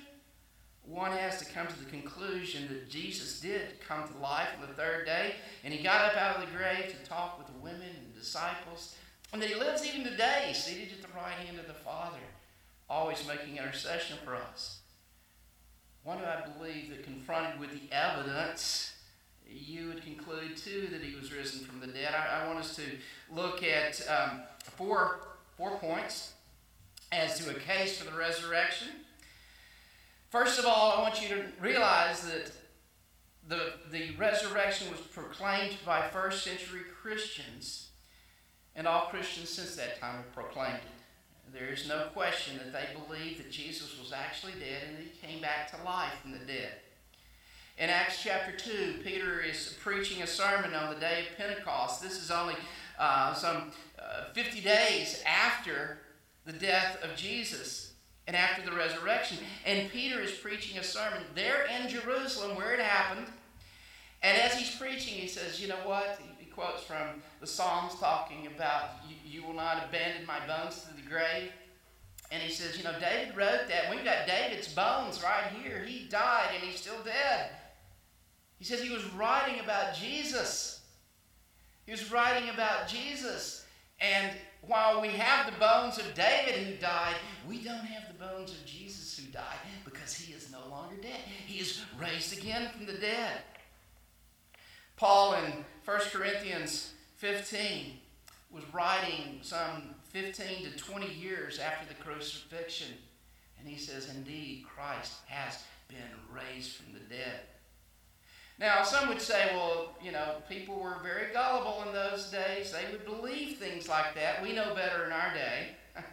one 0.83 1.11
has 1.11 1.37
to 1.37 1.45
come 1.45 1.67
to 1.67 1.79
the 1.79 1.91
conclusion 1.91 2.69
that 2.69 2.89
Jesus 2.89 3.39
did 3.39 3.79
come 3.87 4.07
to 4.07 4.17
life 4.17 4.49
on 4.59 4.67
the 4.67 4.73
third 4.73 5.05
day, 5.05 5.35
and 5.63 5.71
he 5.71 5.83
got 5.83 6.05
up 6.05 6.17
out 6.17 6.37
of 6.37 6.41
the 6.49 6.57
grave 6.57 6.87
to 6.87 7.07
talk 7.07 7.37
with 7.37 7.45
the 7.45 7.59
women 7.61 8.12
disciples, 8.23 8.95
and 9.31 9.41
that 9.41 9.49
he 9.49 9.55
lives 9.55 9.85
even 9.85 10.03
today, 10.03 10.51
seated 10.53 10.93
at 10.93 11.01
the 11.01 11.15
right 11.15 11.35
hand 11.45 11.59
of 11.59 11.67
the 11.67 11.73
Father, 11.73 12.19
always 12.89 13.27
making 13.27 13.57
intercession 13.57 14.17
for 14.23 14.35
us. 14.35 14.79
Why 16.03 16.17
do 16.17 16.23
I 16.23 16.47
believe 16.57 16.89
that 16.89 17.03
confronted 17.03 17.59
with 17.59 17.71
the 17.71 17.93
evidence, 17.95 18.93
you 19.47 19.87
would 19.87 20.03
conclude 20.03 20.57
too 20.57 20.87
that 20.91 21.01
he 21.01 21.15
was 21.15 21.33
risen 21.33 21.65
from 21.65 21.79
the 21.79 21.87
dead? 21.87 22.13
I, 22.13 22.43
I 22.43 22.47
want 22.47 22.59
us 22.59 22.75
to 22.77 22.83
look 23.33 23.63
at 23.63 24.01
um, 24.09 24.41
four, 24.59 25.19
four 25.57 25.77
points 25.77 26.33
as 27.11 27.39
to 27.39 27.51
a 27.51 27.53
case 27.53 27.97
for 27.97 28.09
the 28.09 28.17
resurrection. 28.17 28.87
First 30.29 30.59
of 30.59 30.65
all, 30.65 30.97
I 30.97 31.01
want 31.01 31.21
you 31.21 31.29
to 31.29 31.43
realize 31.61 32.21
that 32.23 32.51
the, 33.47 33.73
the 33.91 34.15
resurrection 34.15 34.89
was 34.89 34.99
proclaimed 35.01 35.77
by 35.85 36.01
first 36.09 36.43
century 36.43 36.81
Christians, 37.01 37.89
and 38.75 38.87
all 38.87 39.07
Christians 39.07 39.49
since 39.49 39.75
that 39.75 39.99
time 39.99 40.17
have 40.17 40.33
proclaimed 40.33 40.75
it. 40.75 41.53
There 41.53 41.69
is 41.69 41.87
no 41.87 42.07
question 42.13 42.57
that 42.57 42.73
they 42.73 42.87
believe 42.99 43.37
that 43.37 43.51
Jesus 43.51 43.99
was 43.99 44.11
actually 44.11 44.53
dead 44.53 44.81
and 44.87 44.97
that 44.97 45.03
he 45.03 45.27
came 45.27 45.41
back 45.41 45.69
to 45.71 45.83
life 45.83 46.13
from 46.21 46.31
the 46.31 46.39
dead. 46.39 46.71
In 47.77 47.89
Acts 47.89 48.23
chapter 48.23 48.51
2, 48.55 49.01
Peter 49.03 49.39
is 49.39 49.77
preaching 49.81 50.23
a 50.23 50.27
sermon 50.27 50.73
on 50.73 50.93
the 50.93 50.99
day 50.99 51.25
of 51.29 51.37
Pentecost. 51.37 52.01
This 52.01 52.21
is 52.21 52.31
only 52.31 52.55
uh, 52.99 53.33
some 53.33 53.71
uh, 53.99 54.25
50 54.33 54.61
days 54.61 55.23
after 55.25 55.99
the 56.45 56.53
death 56.53 56.97
of 57.03 57.15
Jesus 57.15 57.93
and 58.27 58.35
after 58.35 58.67
the 58.67 58.75
resurrection. 58.75 59.37
And 59.65 59.91
Peter 59.91 60.19
is 60.19 60.31
preaching 60.31 60.77
a 60.77 60.83
sermon 60.83 61.23
there 61.35 61.65
in 61.65 61.89
Jerusalem 61.89 62.55
where 62.55 62.73
it 62.73 62.79
happened. 62.79 63.27
And 64.21 64.37
as 64.37 64.53
he's 64.53 64.75
preaching, 64.75 65.15
he 65.15 65.27
says, 65.27 65.61
You 65.61 65.67
know 65.67 65.81
what? 65.83 66.19
Quotes 66.53 66.83
from 66.83 67.21
the 67.39 67.47
Psalms 67.47 67.95
talking 67.99 68.47
about, 68.47 68.89
You, 69.07 69.15
you 69.41 69.47
will 69.47 69.55
not 69.55 69.83
abandon 69.87 70.25
my 70.25 70.39
bones 70.45 70.83
to 70.83 70.93
the 70.93 71.07
grave. 71.07 71.51
And 72.31 72.41
he 72.41 72.51
says, 72.51 72.77
You 72.77 72.83
know, 72.83 72.99
David 72.99 73.35
wrote 73.35 73.67
that. 73.69 73.89
We've 73.89 74.03
got 74.03 74.27
David's 74.27 74.73
bones 74.73 75.23
right 75.23 75.51
here. 75.61 75.83
He 75.85 76.07
died 76.07 76.49
and 76.55 76.63
he's 76.63 76.79
still 76.79 77.01
dead. 77.03 77.49
He 78.59 78.65
says 78.65 78.81
he 78.81 78.93
was 78.93 79.05
writing 79.13 79.59
about 79.59 79.95
Jesus. 79.95 80.81
He 81.85 81.91
was 81.91 82.11
writing 82.11 82.49
about 82.49 82.87
Jesus. 82.87 83.65
And 83.99 84.31
while 84.61 85.01
we 85.01 85.09
have 85.09 85.45
the 85.45 85.59
bones 85.59 85.97
of 85.97 86.13
David 86.13 86.65
who 86.65 86.75
died, 86.75 87.15
we 87.47 87.63
don't 87.63 87.85
have 87.85 88.07
the 88.07 88.23
bones 88.23 88.51
of 88.51 88.65
Jesus 88.65 89.17
who 89.17 89.31
died 89.31 89.57
because 89.83 90.13
he 90.13 90.33
is 90.33 90.51
no 90.51 90.59
longer 90.69 90.95
dead. 91.01 91.19
He 91.45 91.59
is 91.59 91.81
raised 91.99 92.37
again 92.37 92.69
from 92.75 92.85
the 92.85 92.93
dead. 92.93 93.41
Paul 94.95 95.33
in 95.35 95.65
1 95.85 95.99
Corinthians 96.11 96.93
15 97.17 97.97
was 98.51 98.63
writing 98.71 99.39
some 99.41 99.95
15 100.11 100.71
to 100.71 100.77
20 100.77 101.13
years 101.13 101.59
after 101.59 101.85
the 101.87 102.01
crucifixion. 102.01 102.87
And 103.59 103.67
he 103.67 103.77
says, 103.77 104.09
Indeed, 104.09 104.63
Christ 104.65 105.13
has 105.27 105.61
been 105.89 105.97
raised 106.31 106.77
from 106.77 106.93
the 106.93 106.99
dead. 106.99 107.41
Now, 108.59 108.83
some 108.83 109.09
would 109.09 109.19
say, 109.19 109.49
well, 109.53 109.95
you 110.01 110.13
know, 110.13 110.35
people 110.47 110.79
were 110.79 110.97
very 111.03 111.33
gullible 111.33 111.83
in 111.85 111.93
those 111.93 112.31
days. 112.31 112.71
They 112.71 112.89
would 112.91 113.03
believe 113.03 113.57
things 113.57 113.89
like 113.89 114.15
that. 114.15 114.41
We 114.41 114.53
know 114.53 114.73
better 114.75 115.05
in 115.05 115.11
our 115.11 115.33
day. 115.33 115.69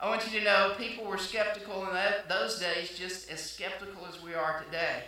I 0.00 0.08
want 0.08 0.26
you 0.26 0.40
to 0.40 0.44
know 0.44 0.74
people 0.78 1.04
were 1.04 1.18
skeptical 1.18 1.86
in 1.86 1.94
that, 1.94 2.28
those 2.28 2.58
days 2.58 2.98
just 2.98 3.30
as 3.30 3.40
skeptical 3.40 4.04
as 4.06 4.20
we 4.20 4.34
are 4.34 4.64
today. 4.64 5.04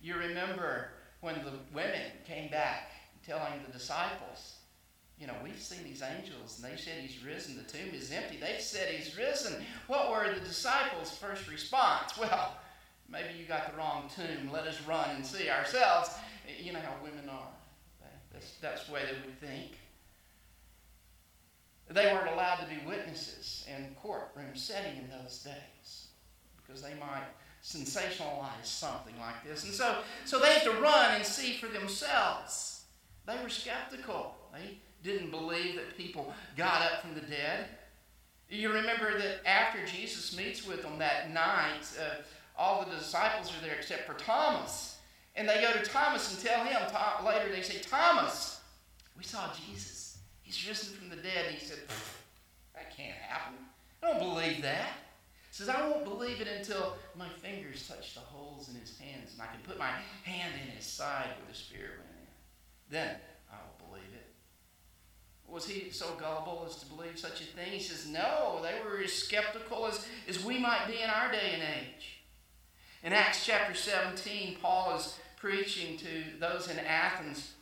You 0.00 0.16
remember 0.16 0.90
when 1.20 1.36
the 1.36 1.52
women 1.74 2.02
came 2.26 2.50
back 2.50 2.90
telling 3.26 3.52
the 3.66 3.72
disciples, 3.72 4.56
you 5.18 5.26
know, 5.26 5.34
we've 5.42 5.60
seen 5.60 5.82
these 5.82 6.02
angels 6.02 6.60
and 6.62 6.72
they 6.72 6.76
said 6.76 6.94
he's 7.00 7.24
risen. 7.24 7.56
The 7.56 7.64
tomb 7.64 7.92
is 7.92 8.12
empty. 8.12 8.36
They've 8.36 8.60
said 8.60 8.94
he's 8.94 9.16
risen. 9.16 9.64
What 9.88 10.10
were 10.10 10.32
the 10.32 10.40
disciples' 10.40 11.16
first 11.16 11.48
response? 11.48 12.12
Well, 12.18 12.56
maybe 13.10 13.38
you 13.38 13.46
got 13.46 13.70
the 13.70 13.76
wrong 13.78 14.10
tomb. 14.14 14.52
Let 14.52 14.66
us 14.66 14.80
run 14.86 15.16
and 15.16 15.24
see 15.24 15.48
ourselves. 15.48 16.10
You 16.60 16.72
know 16.72 16.80
how 16.80 16.94
women 17.02 17.28
are. 17.28 17.48
That's, 18.32 18.52
that's 18.60 18.86
the 18.86 18.92
way 18.92 19.00
they 19.06 19.26
would 19.26 19.40
think. 19.40 19.72
They 21.90 22.12
weren't 22.12 22.30
allowed 22.30 22.56
to 22.56 22.66
be 22.66 22.86
witnesses 22.86 23.66
in 23.66 23.94
courtroom 24.00 24.54
setting 24.54 24.98
in 24.98 25.08
those 25.08 25.38
days 25.42 26.08
because 26.56 26.82
they 26.82 26.94
might 27.00 27.24
sensationalize 27.62 28.64
something 28.64 29.14
like 29.20 29.44
this. 29.44 29.64
And 29.64 29.72
so, 29.72 29.98
so 30.24 30.38
they 30.38 30.52
have 30.52 30.64
to 30.64 30.72
run 30.80 31.16
and 31.16 31.24
see 31.24 31.54
for 31.54 31.66
themselves. 31.66 32.84
They 33.26 33.36
were 33.42 33.48
skeptical. 33.48 34.34
They 34.52 34.78
didn't 35.02 35.30
believe 35.30 35.76
that 35.76 35.96
people 35.96 36.32
got 36.56 36.82
up 36.82 37.02
from 37.02 37.14
the 37.14 37.20
dead. 37.20 37.66
You 38.48 38.72
remember 38.72 39.18
that 39.18 39.46
after 39.46 39.84
Jesus 39.84 40.36
meets 40.36 40.66
with 40.66 40.82
them 40.82 40.98
that 40.98 41.32
night, 41.32 41.86
uh, 42.00 42.22
all 42.56 42.84
the 42.84 42.96
disciples 42.96 43.52
are 43.52 43.66
there 43.66 43.76
except 43.76 44.06
for 44.06 44.14
Thomas. 44.14 44.96
And 45.36 45.48
they 45.48 45.60
go 45.60 45.72
to 45.72 45.84
Thomas 45.90 46.32
and 46.32 46.44
tell 46.44 46.64
him, 46.64 46.80
later 47.24 47.52
they 47.54 47.62
say, 47.62 47.78
Thomas, 47.80 48.60
we 49.16 49.22
saw 49.22 49.52
Jesus. 49.52 50.18
He's 50.42 50.66
risen 50.66 50.96
from 50.96 51.10
the 51.10 51.16
dead. 51.16 51.46
And 51.46 51.56
he 51.56 51.64
said, 51.64 51.78
that 52.74 52.96
can't 52.96 53.16
happen. 53.16 53.54
I 54.02 54.10
don't 54.10 54.18
believe 54.18 54.62
that. 54.62 54.88
Says, 55.58 55.68
I 55.68 55.88
won't 55.88 56.04
believe 56.04 56.40
it 56.40 56.46
until 56.46 56.94
my 57.16 57.28
fingers 57.28 57.88
touch 57.88 58.14
the 58.14 58.20
holes 58.20 58.68
in 58.68 58.76
his 58.76 58.96
hands 58.96 59.32
and 59.32 59.42
I 59.42 59.46
can 59.46 59.60
put 59.64 59.76
my 59.76 59.90
hand 60.22 60.52
in 60.54 60.70
his 60.70 60.86
side 60.86 61.26
where 61.26 61.48
the 61.50 61.54
spear 61.58 61.80
went 61.98 62.12
in. 62.12 62.28
Then 62.88 63.16
I 63.52 63.56
will 63.56 63.88
believe 63.88 64.14
it. 64.14 64.26
Was 65.48 65.66
he 65.66 65.90
so 65.90 66.14
gullible 66.14 66.64
as 66.64 66.76
to 66.76 66.86
believe 66.86 67.18
such 67.18 67.40
a 67.40 67.44
thing? 67.44 67.72
He 67.72 67.80
says, 67.80 68.06
No, 68.06 68.60
they 68.62 68.88
were 68.88 69.02
as 69.02 69.12
skeptical 69.12 69.88
as, 69.88 70.06
as 70.28 70.44
we 70.44 70.60
might 70.60 70.86
be 70.86 71.02
in 71.02 71.10
our 71.10 71.32
day 71.32 71.54
and 71.54 71.62
age. 71.64 72.20
In 73.02 73.12
Acts 73.12 73.44
chapter 73.44 73.74
17, 73.74 74.58
Paul 74.62 74.96
is 74.96 75.18
preaching 75.38 75.96
to 75.96 76.38
those 76.38 76.70
in 76.70 76.78
Athens 76.78 77.54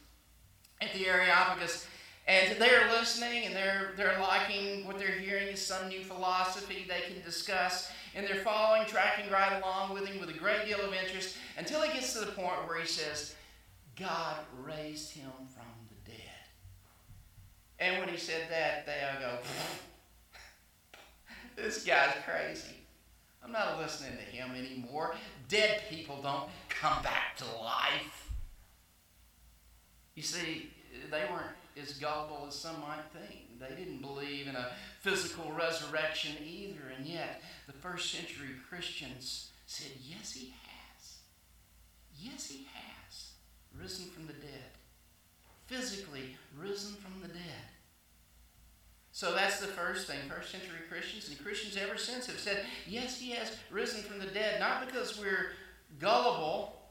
at 0.83 0.93
the 0.93 1.07
Areopagus, 1.07 1.87
and 2.29 2.61
they're 2.61 2.91
listening 2.91 3.45
and 3.45 3.55
they're, 3.55 3.93
they're 3.97 4.19
liking 4.21 4.85
what 4.85 4.99
they're 4.99 5.13
hearing 5.13 5.49
is 5.49 5.65
some 5.65 5.89
new 5.89 6.03
philosophy 6.03 6.85
they 6.89 7.13
can 7.13 7.23
discuss, 7.25 7.91
and 8.15 8.27
they're 8.27 8.43
following, 8.43 8.85
tracking 8.87 9.31
right 9.31 9.61
along 9.63 9.95
with 9.95 10.07
him 10.07 10.19
with 10.21 10.31
a 10.31 10.39
great 10.39 10.65
deal 10.67 10.81
of 10.81 10.93
interest 10.93 11.37
until 11.57 11.83
he 11.83 11.93
gets 11.93 12.13
to 12.15 12.21
the 12.21 12.33
point 12.33 12.67
where 12.67 12.81
he 12.81 12.87
says, 12.87 13.37
God 13.97 14.37
raised 14.61 15.13
him 15.13 15.31
from 15.55 15.67
the 15.89 16.11
dead. 16.11 16.19
And 17.79 18.01
when 18.01 18.09
he 18.09 18.17
said 18.17 18.43
that, 18.51 18.87
they 18.87 18.99
all 19.05 19.21
go, 19.21 19.39
this 21.63 21.85
guy's 21.85 22.13
crazy. 22.25 22.75
I'm 23.45 23.53
not 23.53 23.79
listening 23.79 24.19
to 24.19 24.37
him 24.37 24.51
anymore. 24.57 25.15
Dead 25.49 25.83
people 25.89 26.21
don't 26.21 26.51
come 26.69 27.01
back 27.05 27.37
to 27.37 27.45
life. 27.63 28.33
You 30.17 30.23
see, 30.23 30.71
they 31.11 31.23
weren't 31.31 31.55
as 31.81 31.95
gullible 31.95 32.47
as 32.49 32.55
some 32.55 32.81
might 32.81 33.05
think. 33.13 33.59
They 33.59 33.75
didn't 33.75 34.01
believe 34.01 34.47
in 34.47 34.57
a 34.57 34.71
physical 35.01 35.53
resurrection 35.53 36.33
either, 36.45 36.93
and 36.97 37.07
yet 37.07 37.43
the 37.67 37.73
first 37.73 38.13
century 38.13 38.49
Christians 38.69 39.51
said, 39.67 39.93
Yes, 40.03 40.33
he 40.33 40.55
has. 40.63 41.19
Yes, 42.19 42.49
he 42.49 42.67
has 42.73 43.31
risen 43.79 44.07
from 44.07 44.27
the 44.27 44.33
dead. 44.33 44.73
Physically 45.67 46.37
risen 46.59 46.95
from 46.95 47.21
the 47.21 47.29
dead. 47.29 47.67
So 49.17 49.35
that's 49.35 49.61
the 49.61 49.67
first 49.67 50.07
thing. 50.07 50.19
First 50.29 50.51
century 50.51 50.77
Christians 50.91 51.31
and 51.31 51.43
Christians 51.43 51.79
ever 51.79 51.97
since 51.97 52.27
have 52.27 52.39
said, 52.39 52.67
yes, 52.87 53.19
he 53.19 53.31
has 53.31 53.57
risen 53.71 54.03
from 54.03 54.19
the 54.19 54.27
dead, 54.27 54.61
not 54.61 54.87
because 54.87 55.19
we're 55.19 55.53
gullible. 55.99 56.83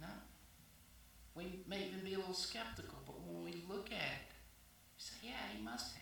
No. 0.00 0.06
We 1.34 1.60
may 1.68 1.84
even 1.86 2.00
be 2.02 2.14
a 2.14 2.18
little 2.18 2.32
skeptical, 2.32 2.96
look 3.70 3.86
at 3.86 3.92
it, 3.92 4.30
we 4.96 4.98
say, 4.98 5.14
yeah, 5.22 5.56
he 5.56 5.62
must 5.62 5.94
have. 5.94 6.00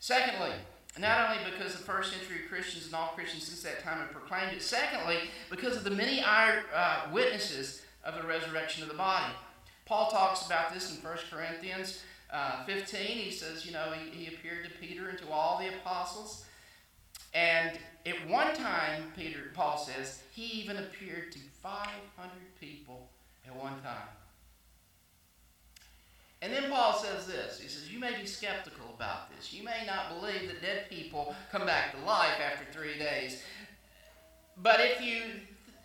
Secondly, 0.00 0.52
not 0.98 1.30
only 1.30 1.42
because 1.50 1.72
the 1.72 1.82
first 1.82 2.12
century 2.12 2.38
Christians 2.48 2.86
and 2.86 2.94
all 2.94 3.08
Christians 3.08 3.44
since 3.44 3.62
that 3.62 3.82
time 3.82 3.98
have 3.98 4.10
proclaimed 4.10 4.52
it, 4.52 4.62
secondly, 4.62 5.18
because 5.50 5.76
of 5.76 5.84
the 5.84 5.90
many 5.90 6.22
uh, 6.24 6.96
witnesses 7.12 7.82
of 8.04 8.20
the 8.20 8.26
resurrection 8.26 8.82
of 8.82 8.88
the 8.88 8.96
body. 8.96 9.32
Paul 9.86 10.10
talks 10.10 10.46
about 10.46 10.72
this 10.72 10.96
in 10.96 11.02
1 11.02 11.18
Corinthians 11.30 12.02
uh, 12.32 12.64
15, 12.64 13.00
he 13.00 13.30
says, 13.30 13.66
you 13.66 13.72
know, 13.72 13.92
he, 13.92 14.24
he 14.24 14.34
appeared 14.34 14.64
to 14.64 14.70
Peter 14.78 15.08
and 15.08 15.18
to 15.18 15.28
all 15.30 15.58
the 15.58 15.68
apostles. 15.68 16.44
And 17.34 17.78
at 18.06 18.28
one 18.28 18.54
time, 18.54 19.12
Peter, 19.16 19.50
Paul 19.54 19.78
says, 19.78 20.22
he 20.32 20.44
even 20.60 20.76
appeared 20.76 21.32
to 21.32 21.38
500 21.62 22.30
people 22.60 23.08
at 23.46 23.54
one 23.54 23.80
time. 23.82 24.08
And 26.42 26.52
then 26.52 26.70
Paul 26.70 26.94
says 26.94 27.26
this. 27.26 27.60
He 27.60 27.68
says, 27.68 27.90
You 27.90 27.98
may 27.98 28.18
be 28.18 28.26
skeptical 28.26 28.86
about 28.94 29.30
this. 29.30 29.52
You 29.52 29.62
may 29.62 29.84
not 29.86 30.18
believe 30.18 30.48
that 30.48 30.62
dead 30.62 30.88
people 30.88 31.34
come 31.52 31.66
back 31.66 31.92
to 31.92 32.04
life 32.04 32.40
after 32.40 32.64
three 32.72 32.98
days. 32.98 33.42
But 34.62 34.80
if 34.80 35.02
you 35.02 35.22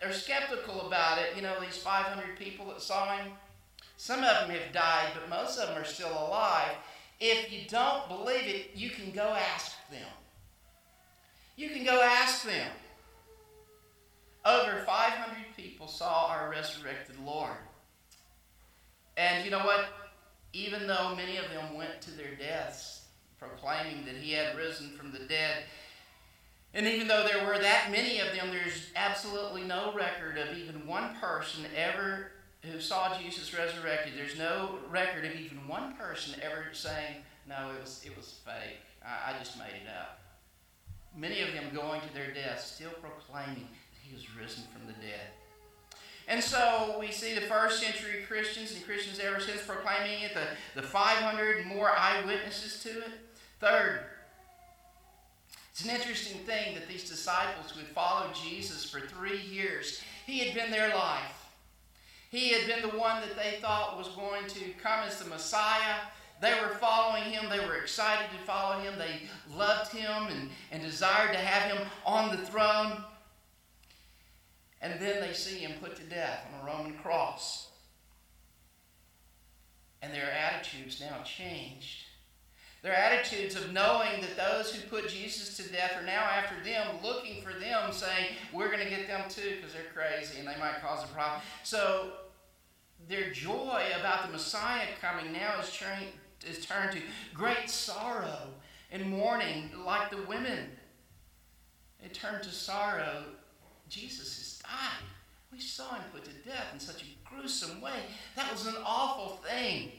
are 0.06 0.14
skeptical 0.14 0.88
about 0.88 1.18
it, 1.20 1.36
you 1.36 1.42
know, 1.42 1.60
these 1.60 1.78
500 1.78 2.38
people 2.38 2.68
that 2.68 2.82
saw 2.82 3.18
him, 3.18 3.32
some 3.98 4.24
of 4.24 4.48
them 4.48 4.50
have 4.50 4.74
died, 4.74 5.10
but 5.14 5.30
most 5.30 5.58
of 5.58 5.70
them 5.70 5.78
are 5.78 5.86
still 5.86 6.12
alive. 6.12 6.76
If 7.20 7.52
you 7.52 7.62
don't 7.70 8.08
believe 8.10 8.48
it, 8.48 8.72
you 8.76 8.90
can 8.90 9.12
go 9.12 9.36
ask 9.54 9.76
them. 9.90 10.02
You 11.56 11.70
can 11.70 11.86
go 11.86 12.02
ask 12.02 12.44
them. 12.44 12.72
Over 14.46 14.84
500 14.86 15.38
people 15.56 15.88
saw 15.88 16.28
our 16.28 16.50
resurrected 16.50 17.16
Lord. 17.26 17.58
And 19.18 19.46
you 19.46 19.52
know 19.52 19.60
what? 19.60 19.86
Even 20.56 20.88
though 20.88 21.14
many 21.18 21.36
of 21.36 21.50
them 21.50 21.76
went 21.76 22.02
to 22.02 22.12
their 22.12 22.34
deaths 22.36 23.08
proclaiming 23.38 24.06
that 24.06 24.16
he 24.16 24.32
had 24.32 24.56
risen 24.56 24.92
from 24.92 25.12
the 25.12 25.20
dead, 25.20 25.64
and 26.74 26.88
even 26.88 27.10
though 27.10 27.28
there 27.28 27.46
were 27.46 27.60
that 27.60 27.92
many 27.92 28.20
of 28.20 28.28
them, 28.34 28.50
there's 28.52 28.90
absolutely 28.96 29.64
no 29.64 29.94
record 29.94 30.38
of 30.38 30.58
even 30.58 30.88
one 30.88 31.14
person 31.18 31.66
ever 31.76 32.32
who 32.62 32.80
saw 32.80 33.20
Jesus 33.20 33.54
resurrected. 33.58 34.14
There's 34.16 34.38
no 34.38 34.80
record 34.90 35.26
of 35.26 35.36
even 35.36 35.68
one 35.68 35.94
person 35.96 36.40
ever 36.42 36.68
saying, 36.72 37.18
"No, 37.48 37.72
it 37.76 37.82
was 37.82 38.02
it 38.06 38.16
was 38.16 38.40
fake. 38.46 38.80
I, 39.06 39.34
I 39.34 39.40
just 39.40 39.60
made 39.60 39.76
it 39.84 39.90
up." 39.90 40.22
Many 41.14 41.42
of 41.42 41.54
them 41.54 41.66
going 41.74 42.00
to 42.00 42.14
their 42.14 42.34
deaths, 42.34 42.72
still 42.72 42.92
proclaiming 43.02 43.68
that 43.68 44.02
he 44.02 44.16
was 44.16 44.34
risen 44.36 44.64
from 44.72 44.88
the 44.88 44.94
dead. 44.94 45.05
And 46.36 46.44
so 46.44 46.98
we 47.00 47.14
see 47.14 47.34
the 47.34 47.40
first 47.40 47.82
century 47.82 48.26
Christians 48.28 48.74
and 48.76 48.84
Christians 48.84 49.22
ever 49.22 49.40
since 49.40 49.62
proclaiming 49.62 50.22
it, 50.22 50.34
the, 50.34 50.82
the 50.82 50.86
500 50.86 51.66
more 51.66 51.90
eyewitnesses 51.90 52.84
to 52.84 52.90
it. 52.90 53.12
Third, 53.62 54.02
it's 55.72 55.86
an 55.86 55.92
interesting 55.92 56.40
thing 56.40 56.76
that 56.76 56.90
these 56.90 57.10
disciples 57.10 57.72
who 57.72 57.86
followed 57.86 58.36
Jesus 58.36 58.84
for 58.84 59.00
three 59.00 59.40
years, 59.40 60.02
he 60.26 60.40
had 60.40 60.54
been 60.54 60.72
their 60.72 60.90
life. 60.90 61.48
He 62.32 62.50
had 62.50 62.68
been 62.68 62.82
the 62.82 62.98
one 62.98 63.22
that 63.22 63.38
they 63.38 63.62
thought 63.62 63.98
was 63.98 64.10
going 64.10 64.46
to 64.48 64.72
come 64.84 65.08
as 65.08 65.18
the 65.18 65.30
Messiah. 65.30 66.00
They 66.42 66.52
were 66.56 66.76
following 66.82 67.24
him. 67.24 67.50
They 67.50 67.66
were 67.66 67.78
excited 67.78 68.28
to 68.38 68.46
follow 68.46 68.82
him. 68.82 68.96
They 69.00 69.30
loved 69.56 69.94
him 69.94 70.28
and, 70.28 70.50
and 70.74 70.84
desired 70.84 71.32
to 71.32 71.40
have 71.40 71.72
him 71.72 71.88
on 72.06 72.36
the 72.36 72.46
throne. 72.46 73.06
And 74.82 75.00
then 75.00 75.22
they 75.22 75.34
see 75.34 75.58
him 75.60 75.74
put 75.82 75.96
to 75.96 76.04
death 76.04 76.46
on 76.54 76.62
a 76.62 76.72
Roman 76.72 76.94
cross. 77.00 77.70
And 80.02 80.14
their 80.14 80.32
attitudes 80.32 81.02
now 81.02 81.24
changed. 81.24 82.06
Their 82.86 82.96
attitudes 82.96 83.56
of 83.56 83.74
knowing 83.74 84.22
that 84.22 84.38
those 84.38 84.72
who 84.72 84.88
put 84.88 85.10
Jesus 85.10 85.58
to 85.58 85.74
death 85.74 85.98
are 86.00 86.06
now 86.06 86.22
after 86.22 86.54
them, 86.64 86.86
looking 87.04 87.42
for 87.42 87.52
them, 87.52 87.92
saying, 87.92 88.36
We're 88.54 88.72
going 88.72 88.84
to 88.84 88.90
get 88.90 89.08
them 89.08 89.24
too 89.28 89.56
because 89.58 89.74
they're 89.74 89.92
crazy 89.92 90.38
and 90.38 90.48
they 90.48 90.56
might 90.60 90.82
cause 90.84 91.04
a 91.04 91.08
problem. 91.08 91.42
So 91.64 92.12
their 93.08 93.32
joy 93.32 93.86
about 94.00 94.28
the 94.28 94.32
Messiah 94.32 94.86
coming 95.02 95.34
now 95.34 95.60
is, 95.60 95.76
turned 95.76 96.06
is 96.48 96.64
turned 96.64 96.92
to 96.92 97.02
great 97.34 97.72
sorrow 97.72 98.50
and 98.92 99.10
mourning, 99.10 99.72
like 99.84 100.12
the 100.12 100.22
women. 100.24 100.70
It 102.04 102.14
turned 102.14 102.44
to 102.44 102.52
sorrow. 102.52 103.24
Jesus 103.90 104.38
has 104.38 104.55
died. 104.70 105.06
We 105.52 105.60
saw 105.60 105.96
him 105.96 106.04
put 106.12 106.26
to 106.26 106.32
death 106.48 106.68
in 106.74 106.80
such 106.80 107.04
a 107.04 107.30
gruesome 107.30 107.82
way. 107.82 108.00
That 108.36 108.52
was 108.52 108.68
an 108.68 108.76
awful 108.84 109.40
thing. 109.48 109.92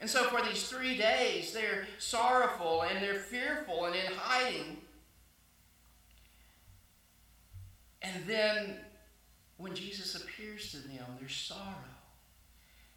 And 0.00 0.10
so 0.10 0.24
for 0.24 0.42
these 0.42 0.68
three 0.68 0.96
days, 0.96 1.52
they're 1.52 1.86
sorrowful 1.98 2.82
and 2.82 3.02
they're 3.02 3.14
fearful 3.14 3.84
and 3.84 3.94
in 3.94 4.12
hiding. 4.16 4.78
And 8.02 8.24
then 8.26 8.76
when 9.58 9.74
Jesus 9.74 10.16
appears 10.16 10.72
to 10.72 10.78
them, 10.78 11.06
their 11.20 11.28
sorrow 11.28 11.74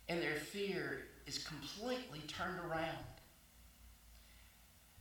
and 0.10 0.22
their 0.22 0.36
fear 0.36 1.06
is 1.28 1.38
completely 1.38 2.22
turned 2.28 2.60
around. 2.60 2.98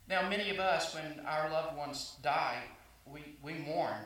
Now, 0.06 0.28
many 0.28 0.50
of 0.50 0.60
us, 0.60 0.94
when 0.94 1.24
our 1.24 1.50
loved 1.50 1.76
ones 1.76 2.16
die, 2.22 2.58
we, 3.06 3.20
we 3.42 3.54
mourn 3.54 3.96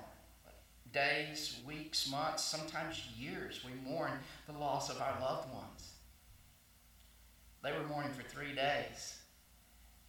days, 0.93 1.61
weeks, 1.67 2.11
months, 2.11 2.45
sometimes 2.45 3.03
years. 3.19 3.61
We 3.65 3.91
mourn 3.91 4.13
the 4.47 4.59
loss 4.59 4.91
of 4.91 5.01
our 5.01 5.21
loved 5.21 5.53
ones. 5.53 5.93
They 7.63 7.73
were 7.73 7.87
mourning 7.89 8.13
for 8.13 8.23
three 8.23 8.55
days, 8.55 9.19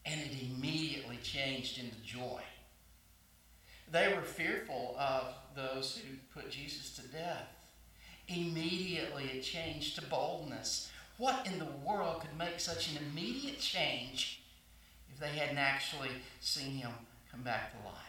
and 0.06 0.20
it 0.22 0.32
immediately 0.42 1.18
changed 1.24 1.80
into 1.80 1.96
joy. 2.02 2.42
They 3.92 4.14
were 4.14 4.22
fearful 4.22 4.96
of 5.00 5.34
those 5.56 5.98
who 5.98 6.16
put 6.40 6.52
Jesus 6.52 6.96
to 6.98 7.08
death. 7.08 7.48
Immediately 8.28 9.24
it 9.34 9.42
changed 9.42 9.96
to 9.96 10.06
boldness. 10.06 10.92
What 11.18 11.48
in 11.48 11.58
the 11.58 11.68
world 11.84 12.22
could 12.22 12.38
make 12.38 12.60
such 12.60 12.92
an 12.92 13.00
immediate 13.10 13.60
change 13.60 14.44
if 15.12 15.20
they 15.20 15.30
hadn't 15.30 15.58
actually 15.58 16.12
seen 16.40 16.74
him 16.74 16.92
come 17.32 17.42
back 17.42 17.72
to 17.72 17.88
life? 17.88 18.09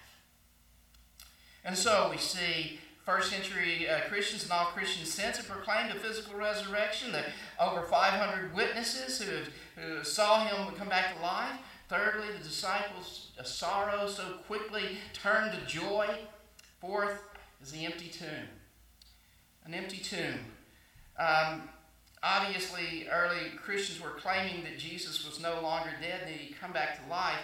And 1.64 1.77
so 1.77 2.09
we 2.11 2.16
see 2.16 2.79
first 3.05 3.31
century 3.31 3.88
uh, 3.88 4.01
Christians 4.09 4.44
and 4.44 4.53
all 4.53 4.66
Christians 4.66 5.12
since 5.12 5.37
have 5.37 5.49
proclaimed 5.49 5.90
a 5.90 5.94
physical 5.94 6.35
resurrection. 6.35 7.12
That 7.12 7.27
over 7.59 7.83
500 7.83 8.55
witnesses 8.55 9.20
who, 9.20 9.81
who 9.81 10.05
saw 10.05 10.44
him 10.46 10.75
come 10.77 10.88
back 10.88 11.16
to 11.16 11.23
life. 11.23 11.57
Thirdly, 11.88 12.29
the 12.37 12.44
disciples' 12.44 13.33
sorrow 13.44 14.07
so 14.07 14.23
quickly 14.46 14.99
turned 15.12 15.53
to 15.53 15.66
joy. 15.66 16.07
Fourth 16.81 17.20
is 17.61 17.73
the 17.73 17.85
empty 17.85 18.09
tomb. 18.09 18.49
An 19.64 19.75
empty 19.75 19.99
tomb. 19.99 20.38
Um, 21.18 21.68
obviously, 22.23 23.09
early 23.11 23.51
Christians 23.57 24.01
were 24.01 24.11
claiming 24.11 24.62
that 24.64 24.79
Jesus 24.79 25.27
was 25.27 25.40
no 25.40 25.61
longer 25.61 25.90
dead 26.01 26.20
and 26.27 26.31
he'd 26.31 26.55
come 26.61 26.73
back 26.73 27.03
to 27.03 27.11
life 27.11 27.42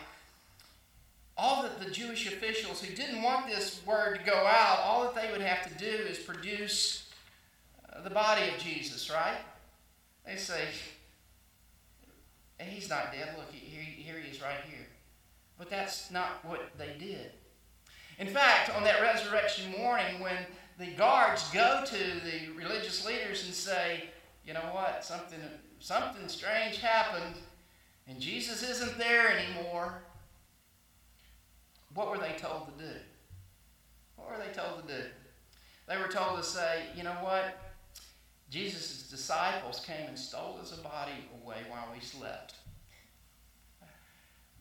all 1.38 1.62
that 1.62 1.78
the 1.78 1.90
Jewish 1.90 2.26
officials 2.26 2.82
who 2.82 2.94
didn't 2.94 3.22
want 3.22 3.46
this 3.46 3.80
word 3.86 4.18
to 4.18 4.24
go 4.24 4.36
out, 4.36 4.80
all 4.82 5.02
that 5.04 5.14
they 5.14 5.30
would 5.30 5.42
have 5.42 5.70
to 5.70 5.78
do 5.78 6.04
is 6.04 6.18
produce 6.18 7.10
uh, 7.92 8.00
the 8.02 8.10
body 8.10 8.48
of 8.48 8.58
Jesus, 8.58 9.10
right? 9.10 9.38
They 10.24 10.36
say, 10.36 10.62
He's 12.58 12.88
not 12.88 13.12
dead. 13.12 13.34
Look, 13.36 13.52
here, 13.52 13.82
here 13.82 14.18
he 14.18 14.30
is 14.30 14.40
right 14.40 14.60
here. 14.68 14.86
But 15.58 15.70
that's 15.70 16.10
not 16.10 16.44
what 16.44 16.70
they 16.78 16.96
did. 16.98 17.32
In 18.18 18.28
fact, 18.28 18.74
on 18.74 18.82
that 18.84 19.02
resurrection 19.02 19.72
morning, 19.78 20.20
when 20.20 20.36
the 20.78 20.92
guards 20.92 21.50
go 21.50 21.82
to 21.84 21.96
the 21.96 22.52
religious 22.56 23.06
leaders 23.06 23.44
and 23.44 23.54
say, 23.54 24.04
you 24.46 24.54
know 24.54 24.60
what, 24.72 25.04
something, 25.04 25.38
something 25.80 26.28
strange 26.28 26.78
happened, 26.78 27.36
and 28.08 28.20
Jesus 28.20 28.62
isn't 28.62 28.96
there 28.96 29.36
anymore, 29.36 30.02
what 31.96 32.10
were 32.10 32.18
they 32.18 32.36
told 32.38 32.66
to 32.66 32.84
do? 32.84 32.92
What 34.16 34.30
were 34.30 34.36
they 34.36 34.52
told 34.52 34.86
to 34.86 34.94
do? 34.94 35.02
They 35.88 35.96
were 35.96 36.08
told 36.08 36.38
to 36.38 36.44
say, 36.44 36.82
you 36.94 37.02
know 37.02 37.16
what? 37.22 37.58
Jesus' 38.50 39.08
disciples 39.10 39.80
came 39.84 40.06
and 40.06 40.18
stole 40.18 40.58
his 40.60 40.70
body 40.72 41.12
away 41.42 41.56
while 41.68 41.88
we 41.92 42.00
slept. 42.00 42.54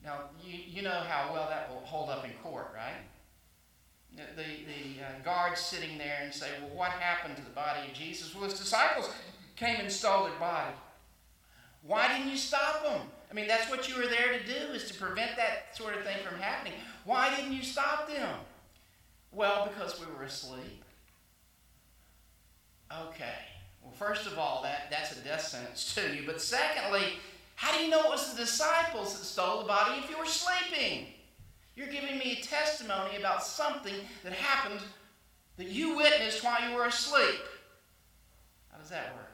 Now, 0.04 0.21
you, 0.43 0.60
you 0.67 0.82
know 0.82 1.02
how 1.10 1.34
well 1.34 1.48
that 1.50 1.69
will 1.69 1.82
hold 1.82 2.10
up 2.10 2.24
in 2.26 2.32
court, 2.41 2.74
right? 2.76 3.04
The, 4.15 4.43
the 4.43 5.04
uh, 5.04 5.24
guards 5.26 5.60
sitting 5.60 5.98
there 5.98 6.19
and 6.24 6.34
say, 6.34 6.48
well, 6.62 6.78
what 6.78 6.91
happened 6.91 7.36
to 7.36 7.43
the 7.43 7.50
body 7.50 7.89
of 7.89 7.93
Jesus? 7.93 8.34
Well, 8.34 8.45
his 8.45 8.58
disciples 8.58 9.10
came 9.58 9.76
and 9.80 9.91
stole 9.91 10.24
their 10.24 10.39
body. 10.39 10.74
Why 11.82 12.08
didn't 12.08 12.32
you 12.32 12.38
stop 12.38 12.84
them? 12.84 13.02
I 13.36 13.38
mean, 13.38 13.48
that's 13.50 13.69
what 13.69 13.89
you 13.89 14.02
were 14.02 14.08
there 14.08 14.32
to 14.32 14.45
do, 14.45 14.71
is 14.71 14.89
to 14.89 14.93
prevent 14.93 15.36
that 15.36 15.76
sort 15.76 15.93
of 15.93 16.06
thing 16.06 16.15
from 16.26 16.39
happening. 16.39 16.71
Why 17.04 17.36
didn't 17.36 17.52
you 17.52 17.63
stop 17.63 18.08
them? 18.08 18.30
Well, 19.34 19.67
because 19.67 20.00
we 20.00 20.06
were 20.15 20.24
asleep. 20.24 20.86
Okay. 23.10 23.34
Well, 23.84 23.91
first 23.91 24.26
of 24.26 24.39
all, 24.39 24.63
that, 24.63 24.89
that's 24.89 25.17
a 25.17 25.21
death 25.21 25.41
sentence 25.41 25.93
to 25.95 26.15
you. 26.15 26.24
But 26.26 26.41
secondly, 26.41 27.19
how 27.56 27.78
do 27.78 27.84
you 27.84 27.89
know 27.89 28.04
it 28.04 28.10
was 28.10 28.32
the 28.32 28.41
disciples 28.41 29.17
that 29.17 29.26
stole 29.26 29.60
the 29.63 29.67
body 29.67 30.00
if 30.02 30.10
you 30.10 30.17
were 30.17 30.26
sleeping? 30.26 31.08
You're 31.76 31.88
giving 31.88 32.17
me 32.17 32.39
a 32.39 32.41
testimony 32.41 33.17
about 33.17 33.43
something 33.43 33.95
that 34.24 34.32
happened 34.32 34.80
that 35.58 35.67
you 35.67 35.98
witnessed 35.98 36.41
while 36.41 36.69
you 36.69 36.74
were 36.74 36.86
asleep. 36.86 37.41
How 38.71 38.78
does 38.78 38.91
that 38.91 39.13
work? 39.13 39.32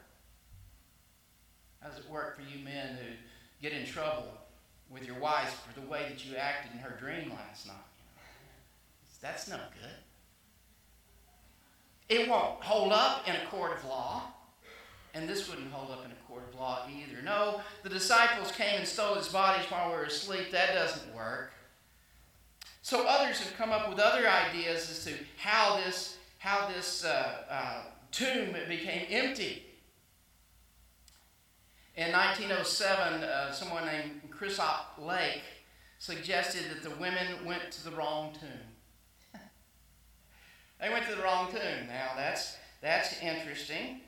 How 1.81 1.89
does 1.89 1.99
it 1.99 2.09
work 2.09 2.35
for 2.35 2.41
you 2.41 2.63
men 2.65 2.95
who 2.95 3.05
get 3.61 3.73
in 3.73 3.85
trouble 3.85 4.27
with 4.89 5.05
your 5.05 5.19
wife 5.19 5.63
for 5.67 5.79
the 5.79 5.85
way 5.87 6.05
that 6.09 6.25
you 6.25 6.35
acted 6.35 6.73
in 6.73 6.79
her 6.79 6.97
dream 6.99 7.31
last 7.31 7.67
night. 7.67 7.75
That's 9.21 9.47
no 9.47 9.55
good. 9.55 9.91
It 12.09 12.27
won't 12.27 12.61
hold 12.61 12.91
up 12.91 13.27
in 13.27 13.35
a 13.35 13.45
court 13.45 13.77
of 13.77 13.85
law. 13.85 14.23
And 15.13 15.27
this 15.27 15.49
wouldn't 15.49 15.71
hold 15.71 15.91
up 15.91 16.05
in 16.05 16.11
a 16.11 16.15
court 16.27 16.43
of 16.51 16.59
law 16.59 16.87
either. 16.89 17.21
No, 17.21 17.61
the 17.83 17.89
disciples 17.89 18.51
came 18.51 18.79
and 18.79 18.87
stole 18.87 19.15
his 19.15 19.27
bodies 19.27 19.69
while 19.69 19.89
we 19.89 19.95
were 19.95 20.03
asleep. 20.05 20.51
That 20.51 20.73
doesn't 20.73 21.13
work. 21.13 21.51
So 22.81 23.05
others 23.07 23.39
have 23.39 23.55
come 23.57 23.71
up 23.71 23.89
with 23.89 23.99
other 23.99 24.27
ideas 24.27 24.89
as 24.89 25.05
to 25.05 25.13
how 25.37 25.81
this, 25.85 26.17
how 26.39 26.69
this 26.73 27.03
uh, 27.05 27.43
uh, 27.49 27.81
tomb 28.11 28.55
became 28.67 29.05
empty. 29.09 29.63
In 31.95 32.11
1907, 32.13 33.23
uh, 33.23 33.51
someone 33.51 33.85
named 33.85 34.21
Kirsopp 34.29 34.97
Lake 34.97 35.43
suggested 35.99 36.63
that 36.69 36.83
the 36.83 36.95
women 36.95 37.45
went 37.45 37.69
to 37.71 37.83
the 37.83 37.91
wrong 37.91 38.33
tomb. 38.33 39.39
they 40.79 40.89
went 40.89 41.05
to 41.07 41.15
the 41.15 41.21
wrong 41.21 41.51
tomb. 41.51 41.87
Now, 41.87 42.11
that's, 42.15 42.55
that's 42.81 43.21
interesting. 43.21 44.01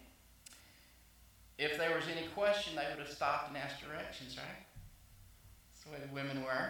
If 1.57 1.77
there 1.77 1.93
was 1.93 2.05
any 2.07 2.27
question, 2.27 2.75
they 2.75 2.85
would 2.89 3.05
have 3.05 3.13
stopped 3.13 3.49
and 3.49 3.57
asked 3.57 3.83
directions, 3.85 4.37
right? 4.37 4.65
That's 5.71 5.83
the 5.83 5.91
way 5.91 5.97
the 6.07 6.13
women 6.13 6.43
were. 6.43 6.69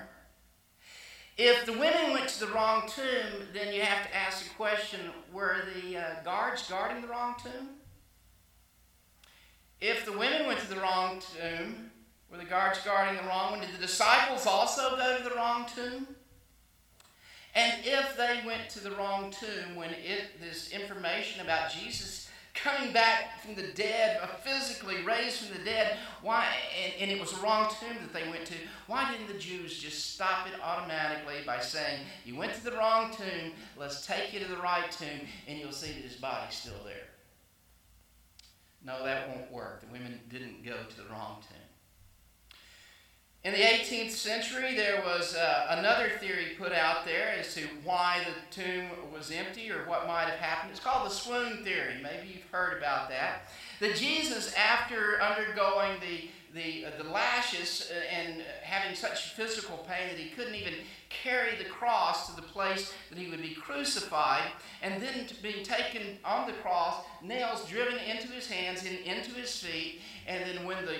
If 1.37 1.65
the 1.65 1.73
women 1.73 2.11
went 2.11 2.27
to 2.29 2.39
the 2.45 2.51
wrong 2.51 2.87
tomb, 2.87 3.47
then 3.53 3.73
you 3.73 3.81
have 3.81 4.07
to 4.07 4.15
ask 4.15 4.43
the 4.43 4.53
question 4.55 4.99
were 5.31 5.57
the 5.81 5.97
uh, 5.97 6.23
guards 6.23 6.67
guarding 6.67 7.01
the 7.01 7.07
wrong 7.07 7.35
tomb? 7.41 7.69
If 9.83 10.05
the 10.05 10.13
women 10.13 10.47
went 10.47 10.61
to 10.61 10.69
the 10.69 10.79
wrong 10.79 11.21
tomb, 11.37 11.91
were 12.31 12.37
the 12.37 12.45
guards 12.45 12.79
guarding 12.85 13.21
the 13.21 13.27
wrong 13.27 13.51
one? 13.51 13.59
Did 13.59 13.73
the 13.73 13.81
disciples 13.85 14.47
also 14.47 14.95
go 14.95 15.17
to 15.17 15.23
the 15.25 15.35
wrong 15.35 15.65
tomb? 15.75 16.07
And 17.53 17.73
if 17.83 18.15
they 18.15 18.39
went 18.45 18.69
to 18.69 18.79
the 18.79 18.91
wrong 18.91 19.29
tomb 19.37 19.75
when 19.75 19.89
it, 19.89 20.39
this 20.39 20.71
information 20.71 21.41
about 21.41 21.69
Jesus 21.69 22.29
coming 22.53 22.93
back 22.93 23.41
from 23.41 23.55
the 23.55 23.73
dead, 23.73 24.21
physically 24.41 25.03
raised 25.03 25.39
from 25.39 25.57
the 25.57 25.65
dead, 25.65 25.97
why, 26.21 26.45
and, 26.81 26.93
and, 27.01 27.11
it 27.11 27.19
was 27.19 27.33
the 27.33 27.41
wrong 27.41 27.69
tomb 27.77 27.97
that 27.99 28.13
they 28.13 28.29
went 28.29 28.45
to, 28.45 28.53
why 28.87 29.11
didn't 29.11 29.27
the 29.27 29.37
Jews 29.37 29.77
just 29.77 30.13
stop 30.13 30.47
it 30.47 30.53
automatically 30.63 31.41
by 31.45 31.59
saying, 31.59 31.99
You 32.23 32.37
went 32.37 32.53
to 32.53 32.63
the 32.63 32.71
wrong 32.71 33.13
tomb, 33.13 33.51
let's 33.75 34.07
take 34.07 34.31
you 34.31 34.39
to 34.39 34.47
the 34.47 34.61
right 34.61 34.89
tomb, 34.91 35.27
and 35.45 35.59
you'll 35.59 35.73
see 35.73 35.91
that 35.91 36.03
his 36.03 36.15
body's 36.15 36.55
still 36.55 36.79
there? 36.85 37.09
No, 38.85 39.03
that 39.03 39.29
won't 39.29 39.51
work. 39.51 39.81
The 39.81 39.91
women 39.91 40.19
didn't 40.29 40.65
go 40.65 40.73
to 40.89 40.97
the 40.97 41.09
wrong 41.09 41.37
tomb. 41.41 41.57
In 43.43 43.51
the 43.51 43.59
18th 43.59 44.11
century, 44.11 44.73
there 44.73 45.03
was 45.05 45.35
uh, 45.35 45.67
another 45.69 46.11
theory 46.19 46.55
put 46.57 46.71
out 46.71 47.03
there 47.03 47.33
as 47.37 47.53
to 47.55 47.67
why 47.83 48.25
the 48.25 48.61
tomb 48.61 48.87
was 49.13 49.31
empty 49.31 49.69
or 49.69 49.79
what 49.85 50.07
might 50.07 50.29
have 50.29 50.39
happened. 50.39 50.71
It's 50.71 50.79
called 50.79 51.09
the 51.09 51.13
swoon 51.13 51.61
theory. 51.61 51.95
Maybe 52.01 52.35
you've 52.35 52.49
heard 52.51 52.77
about 52.77 53.09
that. 53.09 53.49
That 53.81 53.97
Jesus, 53.97 54.53
after 54.53 55.21
undergoing 55.21 55.99
the 55.99 56.29
the, 56.53 56.85
uh, 56.85 56.91
the 57.01 57.09
lashes 57.09 57.91
uh, 57.91 58.15
and 58.15 58.43
having 58.61 58.95
such 58.95 59.33
physical 59.33 59.77
pain 59.89 60.09
that 60.09 60.19
he 60.19 60.29
couldn't 60.29 60.55
even 60.55 60.73
carry 61.09 61.55
the 61.57 61.63
cross 61.65 62.29
to 62.29 62.35
the 62.35 62.47
place 62.47 62.93
that 63.09 63.17
he 63.17 63.29
would 63.29 63.41
be 63.41 63.53
crucified, 63.53 64.43
and 64.81 65.01
then 65.01 65.25
being 65.41 65.63
taken 65.63 66.17
on 66.23 66.47
the 66.47 66.53
cross, 66.53 67.03
nails 67.21 67.67
driven 67.69 67.97
into 67.99 68.27
his 68.27 68.47
hands 68.47 68.85
and 68.85 68.97
into 68.99 69.31
his 69.31 69.57
feet, 69.57 70.01
and 70.27 70.43
then 70.43 70.65
when 70.65 70.83
the 70.85 70.95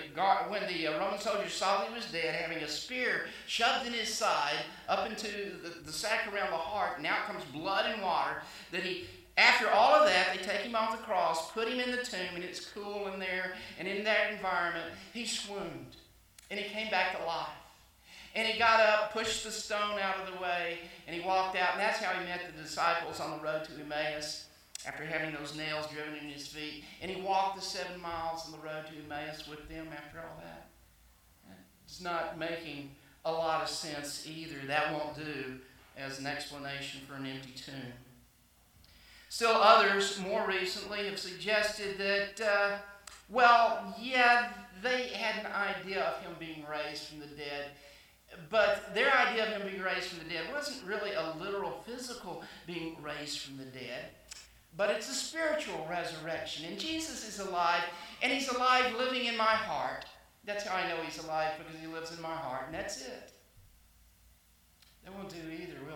when 0.49 0.61
the 0.67 0.87
uh, 0.87 0.99
Roman 0.99 1.19
soldiers 1.19 1.53
saw 1.53 1.79
that 1.79 1.89
he 1.89 1.95
was 1.95 2.11
dead, 2.11 2.35
having 2.35 2.63
a 2.63 2.67
spear 2.67 3.25
shoved 3.47 3.87
in 3.87 3.93
his 3.93 4.13
side 4.13 4.57
up 4.87 5.09
into 5.09 5.27
the, 5.61 5.81
the 5.85 5.93
sack 5.93 6.27
around 6.33 6.51
the 6.51 6.57
heart, 6.57 7.03
out 7.05 7.25
comes 7.25 7.43
blood 7.45 7.85
and 7.91 8.01
water, 8.01 8.41
that 8.71 8.83
he 8.83 9.05
after 9.38 9.69
all 9.69 9.96
of 9.96 10.08
that, 10.08 10.28
they 10.32 10.43
take 10.43 10.62
him 10.62 10.76
off 10.76 10.98
the 10.98 11.04
cross, 11.04 11.52
put 11.52 11.67
him 11.67 11.80
in 11.80 11.91
the 11.91 12.04
tomb, 12.04 12.36
and 12.36 12.43
it's 12.43 12.67
cool 12.67 13.08
in 13.12 13.19
there. 13.19 13.54
And 13.80 13.88
in 13.88 14.04
that 14.04 14.32
environment, 14.32 14.91
he 15.13 15.26
swooned. 15.26 15.96
And 16.52 16.60
he 16.60 16.69
came 16.69 16.91
back 16.91 17.17
to 17.17 17.26
life. 17.26 17.48
And 18.36 18.48
he 18.48 18.60
got 18.60 18.80
up, 18.80 19.13
pushed 19.13 19.43
the 19.43 19.52
stone 19.52 20.00
out 20.00 20.17
of 20.17 20.34
the 20.34 20.41
way, 20.41 20.80
and 21.08 21.15
he 21.15 21.26
walked 21.26 21.56
out. 21.56 21.74
And 21.74 21.82
that's 21.82 22.00
how 22.00 22.19
he 22.19 22.26
met 22.26 22.41
the 22.56 22.62
disciples 22.62 23.19
on 23.19 23.38
the 23.38 23.43
road 23.43 23.63
to 23.65 23.72
Emmaus 23.82 24.46
after 24.86 25.06
having 25.06 25.34
those 25.36 25.56
nails 25.56 25.88
driven 25.88 26.15
in 26.15 26.30
his 26.30 26.48
feet. 26.48 26.84
And 27.02 27.10
he 27.10 27.22
walked 27.22 27.56
the 27.56 27.62
seven 27.62 28.00
miles 28.02 28.46
on 28.46 28.52
the 28.52 28.58
road 28.58 28.86
to 28.88 29.04
Emmaus 29.04 29.48
with 29.48 29.67
them 29.69 29.88
after 29.96 30.19
all 30.19 30.41
that. 30.43 30.69
It's 31.86 32.02
not 32.02 32.39
making 32.39 32.91
a 33.26 33.32
lot 33.32 33.62
of 33.62 33.69
sense 33.69 34.28
either. 34.28 34.65
That 34.67 34.93
won't 34.93 35.15
do 35.15 35.60
as 35.98 36.19
an 36.19 36.26
explanation 36.26 37.02
for 37.08 37.15
an 37.15 37.26
empty 37.26 37.54
tomb. 37.56 37.93
Still, 39.34 39.56
others 39.56 40.19
more 40.19 40.46
recently 40.48 41.08
have 41.08 41.17
suggested 41.17 41.98
that, 41.98 42.39
uh, 42.39 42.78
well, 43.30 43.96
yeah, 44.00 44.50
they 44.84 45.08
had 45.08 45.43
an 45.43 45.52
idea 45.52 46.04
of 46.04 46.22
him 46.22 46.34
being 46.39 46.63
raised 46.69 47.06
from 47.06 47.19
the 47.19 47.26
dead, 47.26 47.72
but 48.52 48.93
their 48.93 49.12
idea 49.12 49.48
of 49.48 49.60
him 49.60 49.67
being 49.67 49.82
raised 49.82 50.10
from 50.10 50.19
the 50.19 50.32
dead 50.32 50.43
wasn't 50.54 50.88
really 50.88 51.13
a 51.13 51.34
literal 51.41 51.84
physical 51.84 52.43
being 52.67 52.96
raised 53.02 53.39
from 53.39 53.58
the 53.58 53.65
dead, 53.65 54.10
but 54.78 54.91
it's 54.91 55.10
a 55.10 55.15
spiritual 55.15 55.88
resurrection. 55.89 56.67
And 56.67 56.78
Jesus 56.78 57.28
is 57.28 57.39
alive, 57.39 57.86
and 58.22 58.32
he's 58.32 58.50
alive 58.50 58.96
living 59.00 59.26
in 59.26 59.36
my 59.36 59.46
heart. 59.46 60.06
That's 60.46 60.63
how 60.63 60.78
I 60.78 60.88
know 60.88 60.98
he's 61.04 61.17
alive 61.24 61.54
because 61.58 61.82
he 61.82 61.88
lives 61.88 62.15
in 62.15 62.22
my 62.22 62.36
heart, 62.36 62.65
and 62.67 62.76
that's 62.76 63.02
it. 63.02 63.32
That 65.04 65.15
won't 65.15 65.30
do 65.30 65.38
either, 65.52 65.84
will? 65.88 65.92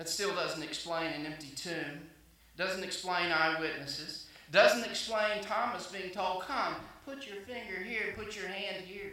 That 0.00 0.08
still 0.08 0.34
doesn't 0.34 0.62
explain 0.62 1.12
an 1.12 1.26
empty 1.26 1.50
tomb, 1.54 2.08
doesn't 2.56 2.82
explain 2.82 3.30
eyewitnesses, 3.30 4.28
doesn't 4.50 4.88
explain 4.88 5.42
Thomas 5.42 5.88
being 5.88 6.10
told, 6.10 6.44
Come, 6.44 6.76
put 7.04 7.26
your 7.26 7.36
finger 7.42 7.84
here, 7.86 8.14
put 8.16 8.34
your 8.34 8.48
hand 8.48 8.82
here. 8.86 9.12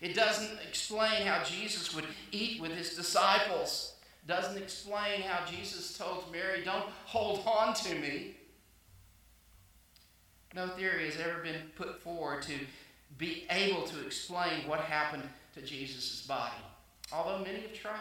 It 0.00 0.14
doesn't 0.14 0.60
explain 0.68 1.26
how 1.26 1.42
Jesus 1.42 1.92
would 1.92 2.04
eat 2.30 2.62
with 2.62 2.70
his 2.70 2.94
disciples. 2.94 3.96
Doesn't 4.28 4.62
explain 4.62 5.22
how 5.22 5.44
Jesus 5.44 5.98
told 5.98 6.30
Mary, 6.30 6.62
Don't 6.64 6.86
hold 7.04 7.44
on 7.44 7.74
to 7.74 7.92
me. 7.96 8.36
No 10.54 10.68
theory 10.68 11.06
has 11.06 11.18
ever 11.18 11.42
been 11.42 11.62
put 11.74 12.00
forward 12.00 12.42
to 12.42 12.54
be 13.18 13.44
able 13.50 13.82
to 13.86 14.06
explain 14.06 14.68
what 14.68 14.82
happened 14.82 15.24
to 15.56 15.62
Jesus' 15.62 16.24
body, 16.24 16.62
although 17.12 17.42
many 17.44 17.62
have 17.62 17.74
tried. 17.74 17.98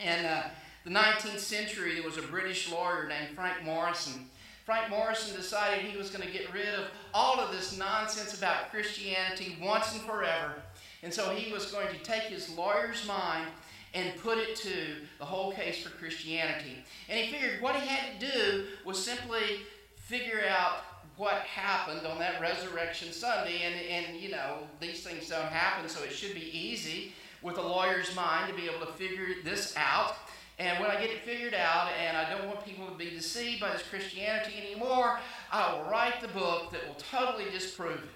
And 0.00 0.26
uh, 0.26 0.42
the 0.84 0.90
19th 0.90 1.38
century, 1.38 1.94
there 1.94 2.02
was 2.02 2.18
a 2.18 2.22
British 2.22 2.70
lawyer 2.70 3.06
named 3.08 3.34
Frank 3.34 3.64
Morison. 3.64 4.26
Frank 4.64 4.90
Morison 4.90 5.36
decided 5.36 5.84
he 5.84 5.96
was 5.96 6.10
going 6.10 6.26
to 6.26 6.32
get 6.32 6.52
rid 6.52 6.68
of 6.68 6.86
all 7.12 7.40
of 7.40 7.52
this 7.52 7.76
nonsense 7.76 8.36
about 8.36 8.70
Christianity 8.70 9.56
once 9.60 9.92
and 9.92 10.02
forever. 10.02 10.54
And 11.02 11.12
so 11.12 11.30
he 11.30 11.52
was 11.52 11.66
going 11.72 11.88
to 11.88 11.98
take 12.02 12.22
his 12.22 12.48
lawyer's 12.50 13.06
mind 13.06 13.48
and 13.94 14.16
put 14.18 14.38
it 14.38 14.56
to 14.56 14.96
the 15.18 15.24
whole 15.24 15.52
case 15.52 15.82
for 15.82 15.90
Christianity. 15.90 16.82
And 17.08 17.18
he 17.18 17.32
figured 17.32 17.60
what 17.60 17.76
he 17.76 17.86
had 17.86 18.20
to 18.20 18.26
do 18.26 18.64
was 18.84 19.04
simply 19.04 19.60
figure 19.96 20.42
out 20.48 20.84
what 21.16 21.34
happened 21.42 22.06
on 22.06 22.18
that 22.18 22.40
resurrection 22.40 23.12
Sunday. 23.12 23.62
And, 23.64 23.74
and 23.74 24.20
you 24.20 24.30
know, 24.30 24.58
these 24.80 25.02
things 25.02 25.28
don't 25.28 25.42
happen, 25.42 25.88
so 25.88 26.02
it 26.02 26.12
should 26.12 26.34
be 26.34 26.56
easy 26.56 27.12
with 27.42 27.58
a 27.58 27.62
lawyer's 27.62 28.14
mind 28.14 28.48
to 28.48 28.54
be 28.54 28.68
able 28.68 28.86
to 28.86 28.92
figure 28.92 29.26
this 29.44 29.74
out. 29.76 30.14
And 30.58 30.78
when 30.80 30.90
I 30.90 31.00
get 31.00 31.10
it 31.10 31.22
figured 31.22 31.54
out, 31.54 31.88
and 32.00 32.16
I 32.16 32.30
don't 32.30 32.46
want 32.46 32.64
people 32.64 32.86
to 32.86 32.94
be 32.94 33.10
deceived 33.10 33.60
by 33.60 33.72
this 33.72 33.82
Christianity 33.82 34.54
anymore, 34.64 35.18
I 35.50 35.74
will 35.74 35.90
write 35.90 36.20
the 36.20 36.28
book 36.28 36.70
that 36.72 36.86
will 36.86 36.94
totally 36.94 37.50
disprove 37.50 38.02
it. 38.02 38.10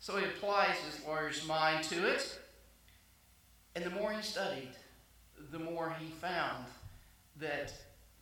So 0.00 0.16
he 0.16 0.24
applies 0.24 0.76
his 0.78 1.04
lawyer's 1.04 1.46
mind 1.46 1.84
to 1.84 2.08
it. 2.08 2.38
And 3.74 3.84
the 3.84 3.90
more 3.90 4.12
he 4.12 4.22
studied, 4.22 4.70
the 5.52 5.58
more 5.58 5.94
he 6.00 6.10
found 6.10 6.64
that 7.36 7.72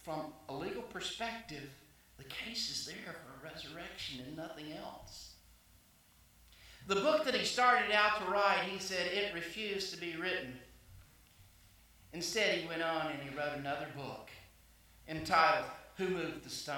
from 0.04 0.32
a 0.48 0.54
legal 0.54 0.82
perspective, 0.82 1.70
the 2.18 2.24
case 2.24 2.70
is 2.70 2.86
there 2.86 3.14
for 3.14 3.46
a 3.46 3.52
resurrection 3.52 4.24
and 4.26 4.36
nothing 4.36 4.72
else. 4.72 5.34
The 6.86 6.96
book 6.96 7.24
that 7.24 7.34
he 7.34 7.44
started 7.44 7.92
out 7.92 8.20
to 8.20 8.30
write, 8.30 8.60
he 8.68 8.78
said 8.78 9.06
it 9.12 9.34
refused 9.34 9.92
to 9.92 10.00
be 10.00 10.14
written. 10.16 10.54
Instead, 12.12 12.58
he 12.58 12.68
went 12.68 12.82
on 12.82 13.10
and 13.10 13.20
he 13.22 13.36
wrote 13.36 13.58
another 13.58 13.86
book 13.96 14.30
entitled 15.08 15.66
Who 15.96 16.08
Moved 16.08 16.44
the 16.44 16.50
Stone? 16.50 16.76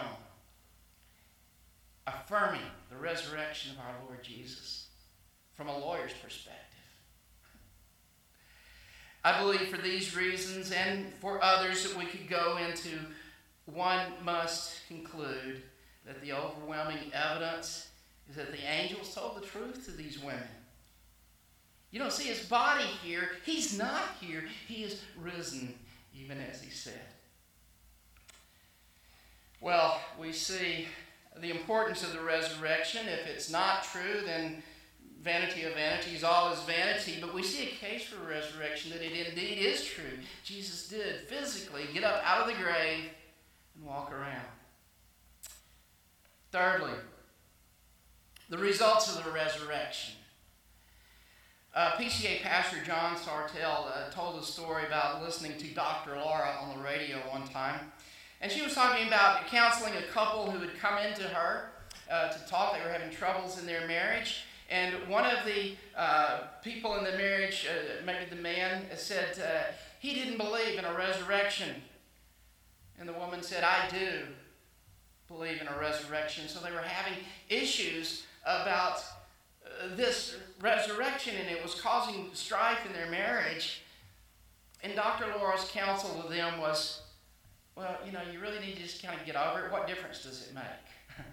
Affirming 2.07 2.61
the 2.91 2.97
resurrection 2.97 3.73
of 3.73 3.79
our 3.79 3.95
Lord 4.07 4.23
Jesus 4.23 4.87
from 5.55 5.69
a 5.69 5.79
lawyer's 5.79 6.15
perspective. 6.23 6.65
I 9.25 9.41
believe 9.41 9.69
for 9.69 9.81
these 9.81 10.17
reasons 10.17 10.73
and 10.73 11.13
for 11.21 11.43
others 11.43 11.83
that 11.83 11.99
we 11.99 12.07
could 12.07 12.29
go 12.29 12.57
into, 12.57 12.99
one 13.67 14.01
must 14.25 14.87
conclude 14.89 15.63
that 16.07 16.23
the 16.23 16.33
overwhelming 16.33 17.13
evidence 17.13 17.89
is 18.31 18.37
that 18.37 18.53
the 18.53 18.65
angels 18.65 19.15
told 19.15 19.37
the 19.37 19.47
truth 19.47 19.85
to 19.85 19.91
these 19.91 20.19
women. 20.19 20.49
You 21.91 21.99
don't 21.99 22.13
see 22.13 22.29
his 22.29 22.45
body 22.47 22.85
here. 23.03 23.31
He's 23.45 23.77
not 23.79 24.03
here. 24.21 24.45
He 24.67 24.85
is 24.85 25.01
risen, 25.21 25.75
even 26.15 26.39
as 26.39 26.61
he 26.61 26.71
said. 26.71 27.01
Well, 29.61 30.01
we 30.21 30.33
see 30.33 30.87
the 31.41 31.51
importance 31.51 32.03
of 32.03 32.13
the 32.13 32.21
resurrection. 32.21 33.07
If 33.09 33.27
it's 33.27 33.51
not 33.51 33.85
true, 33.85 34.23
then 34.25 34.63
vanity 35.23 35.65
of 35.65 35.75
vanities, 35.75 36.23
all 36.23 36.53
is 36.53 36.61
vanity, 36.61 37.17
but 37.21 37.35
we 37.35 37.43
see 37.43 37.65
a 37.65 37.87
case 37.87 38.05
for 38.05 38.25
resurrection 38.25 38.93
that 38.93 39.03
it 39.03 39.29
indeed 39.29 39.59
is 39.59 39.85
true. 39.85 40.19
Jesus 40.45 40.89
did 40.89 41.23
physically 41.23 41.85
get 41.93 42.05
up 42.05 42.23
out 42.25 42.43
of 42.43 42.49
the 42.49 42.63
grave 42.63 43.05
and 43.75 43.85
walk 43.85 44.13
around. 44.13 44.47
Thirdly, 46.53 46.93
the 48.49 48.59
results 48.59 49.15
of 49.15 49.25
the 49.25 49.31
resurrection. 49.31 50.15
Uh, 51.79 51.93
PCA 51.93 52.43
pastor 52.43 52.79
John 52.85 53.15
Sartelle 53.15 53.87
uh, 53.87 54.11
told 54.11 54.43
a 54.43 54.45
story 54.45 54.85
about 54.85 55.23
listening 55.23 55.57
to 55.59 55.67
Dr. 55.69 56.17
Laura 56.17 56.57
on 56.61 56.77
the 56.77 56.83
radio 56.83 57.19
one 57.31 57.47
time. 57.47 57.79
And 58.41 58.51
she 58.51 58.63
was 58.63 58.75
talking 58.75 59.07
about 59.07 59.47
counseling 59.47 59.95
a 59.95 60.03
couple 60.13 60.51
who 60.51 60.59
had 60.59 60.77
come 60.81 60.99
into 60.99 61.23
her 61.23 61.71
uh, 62.11 62.31
to 62.31 62.49
talk. 62.49 62.77
They 62.77 62.85
were 62.85 62.91
having 62.91 63.11
troubles 63.11 63.61
in 63.61 63.67
their 63.67 63.87
marriage. 63.87 64.43
And 64.69 64.93
one 65.07 65.25
of 65.25 65.45
the 65.47 65.77
uh, 65.97 66.41
people 66.65 66.97
in 66.97 67.05
the 67.05 67.13
marriage, 67.13 67.69
uh, 67.71 68.05
maybe 68.05 68.25
the 68.29 68.43
man, 68.43 68.83
said 68.97 69.39
uh, 69.39 69.73
he 70.01 70.15
didn't 70.15 70.37
believe 70.37 70.81
in 70.81 70.85
a 70.85 70.95
resurrection. 70.95 71.77
And 72.99 73.09
the 73.09 73.13
woman 73.13 73.41
said, 73.41 73.63
I 73.63 73.89
do 73.89 74.23
believe 75.29 75.61
in 75.61 75.69
a 75.69 75.79
resurrection. 75.79 76.49
So 76.49 76.59
they 76.59 76.73
were 76.73 76.83
having 76.83 77.21
issues 77.49 78.25
about 78.45 79.01
this 79.97 80.37
resurrection, 80.61 81.35
and 81.41 81.49
it 81.49 81.63
was 81.63 81.81
causing 81.81 82.31
strife 82.33 82.85
in 82.87 82.93
their 82.93 83.11
marriage. 83.11 83.83
And 84.83 84.95
Dr. 84.95 85.27
Laura's 85.37 85.69
counsel 85.73 86.23
to 86.23 86.29
them 86.29 86.61
was, 86.61 87.03
well, 87.77 87.97
you 88.05 88.13
know, 88.13 88.21
you 88.33 88.41
really 88.41 88.61
need 88.61 88.77
to 88.77 88.83
just 88.83 89.03
kind 89.03 89.19
of 89.19 89.27
get 89.27 89.37
over 89.37 89.67
it. 89.67 89.73
What 89.73 89.87
difference 89.87 90.23
does 90.23 90.47
it 90.47 90.55
make? 90.55 90.65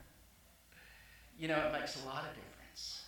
you 1.39 1.47
know, 1.47 1.57
it 1.57 1.73
makes 1.73 2.01
a 2.03 2.05
lot 2.07 2.23
of 2.23 2.29
difference. 2.29 3.03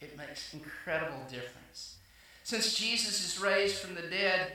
It 0.00 0.16
makes 0.16 0.54
incredible 0.54 1.20
difference. 1.30 1.96
Since 2.44 2.74
Jesus 2.74 3.24
is 3.24 3.40
raised 3.40 3.76
from 3.76 3.94
the 3.94 4.02
dead, 4.02 4.52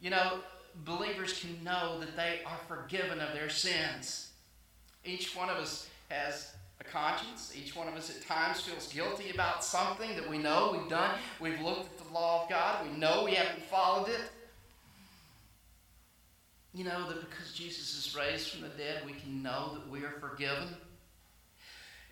you 0.00 0.10
know, 0.10 0.40
believers 0.84 1.40
can 1.40 1.62
know 1.64 1.98
that 2.00 2.16
they 2.16 2.40
are 2.44 2.58
forgiven 2.68 3.20
of 3.20 3.32
their 3.32 3.48
sins. 3.48 4.30
Each 5.04 5.34
one 5.34 5.48
of 5.48 5.56
us 5.56 5.88
has 6.10 6.52
conscience. 6.90 7.52
Each 7.56 7.74
one 7.74 7.88
of 7.88 7.94
us 7.94 8.10
at 8.10 8.26
times 8.26 8.60
feels 8.60 8.92
guilty 8.92 9.30
about 9.30 9.64
something 9.64 10.14
that 10.16 10.28
we 10.28 10.38
know 10.38 10.76
we've 10.78 10.90
done. 10.90 11.18
We've 11.40 11.60
looked 11.60 11.86
at 11.86 12.06
the 12.06 12.12
law 12.12 12.42
of 12.42 12.50
God. 12.50 12.86
We 12.86 12.96
know 12.98 13.24
we 13.24 13.32
haven't 13.32 13.62
followed 13.64 14.08
it. 14.08 14.20
You 16.72 16.84
know 16.84 17.08
that 17.08 17.28
because 17.28 17.52
Jesus 17.52 17.96
is 17.96 18.16
raised 18.16 18.50
from 18.50 18.62
the 18.62 18.68
dead, 18.68 19.02
we 19.04 19.12
can 19.12 19.42
know 19.42 19.72
that 19.74 19.90
we 19.90 20.04
are 20.04 20.14
forgiven. 20.20 20.68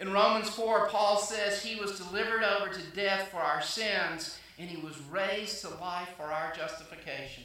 In 0.00 0.12
Romans 0.12 0.48
4, 0.50 0.88
Paul 0.88 1.18
says 1.18 1.62
he 1.62 1.80
was 1.80 1.98
delivered 1.98 2.42
over 2.42 2.72
to 2.72 2.82
death 2.94 3.28
for 3.30 3.38
our 3.38 3.62
sins 3.62 4.38
and 4.58 4.68
he 4.68 4.84
was 4.84 5.00
raised 5.10 5.60
to 5.62 5.68
life 5.80 6.08
for 6.16 6.24
our 6.24 6.52
justification. 6.52 7.44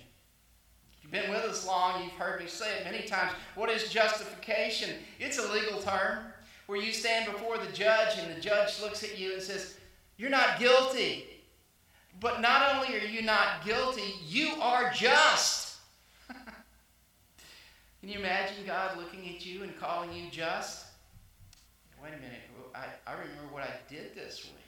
If 0.97 1.03
you've 1.03 1.11
been 1.11 1.31
with 1.31 1.43
us 1.43 1.67
long, 1.67 2.03
you've 2.03 2.13
heard 2.13 2.39
me 2.39 2.47
say 2.47 2.79
it 2.79 2.85
many 2.85 3.03
times. 3.03 3.31
What 3.55 3.69
is 3.69 3.89
justification? 3.89 4.89
It's 5.19 5.37
a 5.37 5.51
legal 5.51 5.81
term 5.81 6.25
where 6.67 6.81
you 6.81 6.93
stand 6.93 7.31
before 7.31 7.57
the 7.57 7.71
judge 7.71 8.17
and 8.17 8.35
the 8.35 8.39
judge 8.39 8.81
looks 8.81 9.03
at 9.03 9.17
you 9.17 9.33
and 9.33 9.41
says, 9.41 9.77
You're 10.17 10.29
not 10.29 10.59
guilty. 10.59 11.25
But 12.19 12.41
not 12.41 12.75
only 12.75 12.95
are 12.95 13.05
you 13.05 13.21
not 13.21 13.65
guilty, 13.65 14.13
you 14.27 14.51
are 14.61 14.91
just. 14.93 15.77
Can 16.29 18.09
you 18.09 18.19
imagine 18.19 18.65
God 18.65 18.97
looking 18.97 19.27
at 19.29 19.45
you 19.45 19.63
and 19.63 19.77
calling 19.79 20.13
you 20.13 20.29
just? 20.31 20.85
wait 22.03 22.09
a 22.09 22.17
minute, 22.17 22.41
I, 22.75 22.85
I 23.07 23.13
remember 23.13 23.53
what 23.53 23.63
I 23.63 23.71
did 23.89 24.13
this 24.13 24.43
week. 24.43 24.62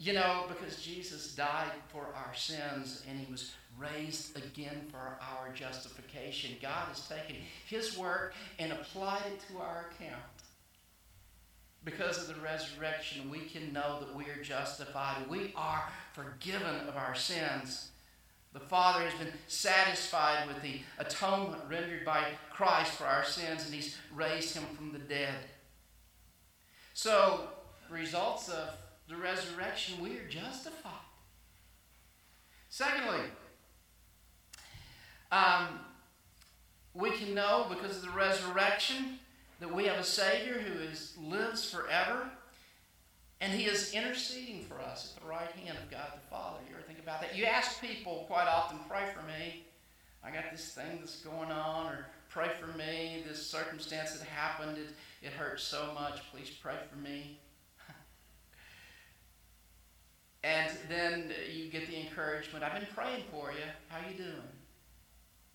You 0.00 0.12
know, 0.12 0.44
because 0.48 0.80
Jesus 0.80 1.34
died 1.34 1.72
for 1.88 2.06
our 2.14 2.32
sins 2.32 3.02
and 3.08 3.18
he 3.18 3.30
was 3.30 3.52
raised 3.76 4.36
again 4.36 4.86
for 4.90 5.18
our 5.20 5.52
justification. 5.52 6.52
God 6.62 6.86
has 6.88 7.08
taken 7.08 7.36
his 7.66 7.98
work 7.98 8.32
and 8.60 8.70
applied 8.72 9.22
it 9.26 9.40
to 9.50 9.58
our 9.60 9.86
account. 9.90 10.22
Because 11.84 12.18
of 12.18 12.28
the 12.28 12.40
resurrection, 12.40 13.28
we 13.28 13.40
can 13.40 13.72
know 13.72 13.98
that 13.98 14.14
we 14.14 14.24
are 14.24 14.42
justified. 14.42 15.28
We 15.28 15.52
are 15.56 15.88
forgiven 16.12 16.88
of 16.88 16.96
our 16.96 17.16
sins. 17.16 17.90
The 18.52 18.60
Father 18.60 19.04
has 19.04 19.14
been 19.14 19.32
satisfied 19.46 20.46
with 20.46 20.62
the 20.62 20.80
atonement 20.98 21.62
rendered 21.68 22.04
by 22.04 22.22
Christ 22.50 22.92
for 22.92 23.04
our 23.04 23.24
sins, 23.24 23.64
and 23.64 23.74
He's 23.74 23.96
raised 24.14 24.56
Him 24.56 24.64
from 24.76 24.92
the 24.92 24.98
dead. 24.98 25.34
So, 26.94 27.48
results 27.90 28.48
of 28.48 28.70
the 29.08 29.16
resurrection, 29.16 30.00
we 30.02 30.18
are 30.18 30.28
justified. 30.28 30.92
Secondly, 32.68 33.20
um, 35.32 35.66
we 36.94 37.10
can 37.10 37.34
know 37.34 37.66
because 37.68 37.96
of 37.96 38.02
the 38.02 38.10
resurrection 38.10 39.18
that 39.60 39.72
we 39.72 39.84
have 39.84 39.98
a 39.98 40.04
Savior 40.04 40.58
who 40.58 40.80
is, 40.82 41.14
lives 41.20 41.70
forever 41.70 42.30
and 43.40 43.52
he 43.52 43.66
is 43.66 43.92
interceding 43.92 44.64
for 44.64 44.80
us 44.80 45.14
at 45.14 45.22
the 45.22 45.28
right 45.28 45.50
hand 45.52 45.78
of 45.78 45.90
God 45.90 46.12
the 46.14 46.28
Father. 46.28 46.58
You 46.68 46.74
ever 46.74 46.82
think 46.82 46.98
about 46.98 47.20
that? 47.20 47.36
You 47.36 47.44
ask 47.44 47.80
people 47.80 48.24
quite 48.28 48.48
often, 48.48 48.78
pray 48.88 49.04
for 49.14 49.24
me. 49.26 49.64
I 50.24 50.30
got 50.30 50.50
this 50.50 50.72
thing 50.72 50.98
that's 50.98 51.22
going 51.22 51.52
on, 51.52 51.86
or 51.86 52.06
pray 52.28 52.48
for 52.60 52.76
me, 52.76 53.22
this 53.26 53.46
circumstance 53.46 54.12
that 54.12 54.26
happened, 54.26 54.78
it, 54.78 54.88
it 55.24 55.32
hurts 55.32 55.62
so 55.62 55.92
much, 55.94 56.20
please 56.32 56.50
pray 56.50 56.74
for 56.90 56.98
me. 56.98 57.38
And 60.44 60.70
then 60.88 61.32
you 61.52 61.70
get 61.70 61.86
the 61.88 61.98
encouragement, 62.00 62.64
I've 62.64 62.74
been 62.74 62.88
praying 62.94 63.24
for 63.30 63.50
you, 63.52 63.64
how 63.88 63.98
you 64.08 64.16
doing? 64.16 64.32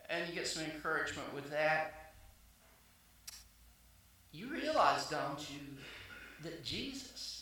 And 0.09 0.27
you 0.27 0.35
get 0.35 0.47
some 0.47 0.63
encouragement 0.63 1.33
with 1.33 1.49
that. 1.51 2.13
You 4.31 4.47
realize, 4.47 5.09
don't 5.09 5.39
you, 5.49 5.59
that 6.43 6.63
Jesus 6.63 7.33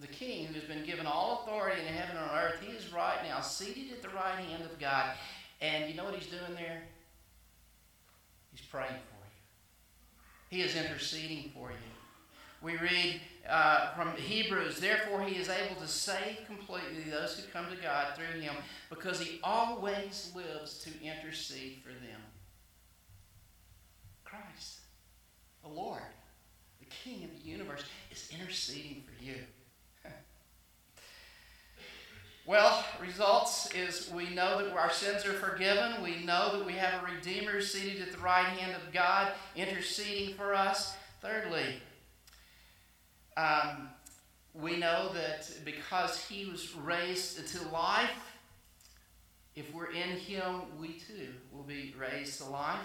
the 0.00 0.06
king 0.06 0.46
who 0.46 0.54
has 0.54 0.64
been 0.64 0.84
given 0.84 1.06
all 1.06 1.42
authority 1.44 1.80
in 1.80 1.86
heaven 1.92 2.16
and 2.16 2.30
on 2.30 2.38
earth, 2.38 2.60
he 2.60 2.72
is 2.72 2.92
right 2.92 3.18
now 3.24 3.40
seated 3.40 3.92
at 3.92 4.02
the 4.02 4.08
right 4.08 4.38
hand 4.38 4.62
of 4.62 4.78
God. 4.78 5.12
And 5.60 5.90
you 5.90 5.96
know 5.96 6.04
what 6.04 6.14
he's 6.14 6.30
doing 6.30 6.54
there? 6.54 6.82
He's 8.52 8.62
praying 8.62 8.88
for 8.88 10.56
you, 10.56 10.58
he 10.58 10.62
is 10.62 10.74
interceding 10.74 11.50
for 11.54 11.70
you. 11.70 11.89
We 12.62 12.76
read 12.76 13.20
uh, 13.48 13.92
from 13.94 14.12
Hebrews, 14.16 14.80
therefore 14.80 15.22
he 15.22 15.36
is 15.36 15.48
able 15.48 15.80
to 15.80 15.88
save 15.88 16.38
completely 16.46 17.10
those 17.10 17.38
who 17.38 17.50
come 17.50 17.66
to 17.70 17.82
God 17.82 18.08
through 18.14 18.40
him 18.40 18.54
because 18.90 19.18
he 19.18 19.40
always 19.42 20.30
lives 20.34 20.78
to 20.80 20.90
intercede 21.02 21.78
for 21.82 21.88
them. 21.88 22.20
Christ, 24.24 24.80
the 25.62 25.70
Lord, 25.70 26.02
the 26.78 26.86
King 26.86 27.24
of 27.24 27.30
the 27.32 27.48
universe, 27.48 27.84
is 28.10 28.28
interceding 28.38 29.02
for 29.02 29.24
you. 29.24 29.36
Well, 32.46 32.84
results 33.00 33.72
is 33.74 34.10
we 34.12 34.30
know 34.30 34.64
that 34.64 34.72
our 34.72 34.90
sins 34.90 35.24
are 35.24 35.34
forgiven. 35.34 36.02
We 36.02 36.24
know 36.24 36.56
that 36.56 36.66
we 36.66 36.72
have 36.72 37.00
a 37.00 37.14
Redeemer 37.14 37.60
seated 37.60 38.02
at 38.02 38.12
the 38.12 38.18
right 38.18 38.44
hand 38.44 38.74
of 38.74 38.92
God, 38.92 39.30
interceding 39.54 40.34
for 40.34 40.52
us. 40.52 40.96
Thirdly, 41.20 41.80
um, 43.40 43.88
we 44.54 44.76
know 44.76 45.10
that 45.14 45.50
because 45.64 46.26
he 46.26 46.44
was 46.46 46.74
raised 46.74 47.46
to 47.48 47.68
life, 47.68 48.10
if 49.56 49.72
we're 49.74 49.90
in 49.90 50.10
him, 50.10 50.62
we 50.78 50.88
too 50.88 51.28
will 51.52 51.62
be 51.62 51.94
raised 51.98 52.38
to 52.38 52.48
life. 52.48 52.78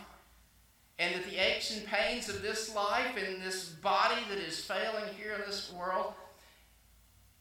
And 0.98 1.14
that 1.14 1.26
the 1.30 1.38
aches 1.38 1.76
and 1.76 1.86
pains 1.86 2.30
of 2.30 2.42
this 2.42 2.74
life 2.74 3.18
and 3.18 3.42
this 3.42 3.70
body 3.70 4.22
that 4.30 4.38
is 4.38 4.60
failing 4.64 5.14
here 5.18 5.34
in 5.34 5.42
this 5.46 5.74
world 5.74 6.14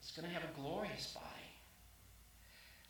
is 0.03 0.11
going 0.11 0.27
to 0.27 0.35
have 0.35 0.43
a 0.43 0.61
glorious 0.61 1.15
body. 1.15 1.27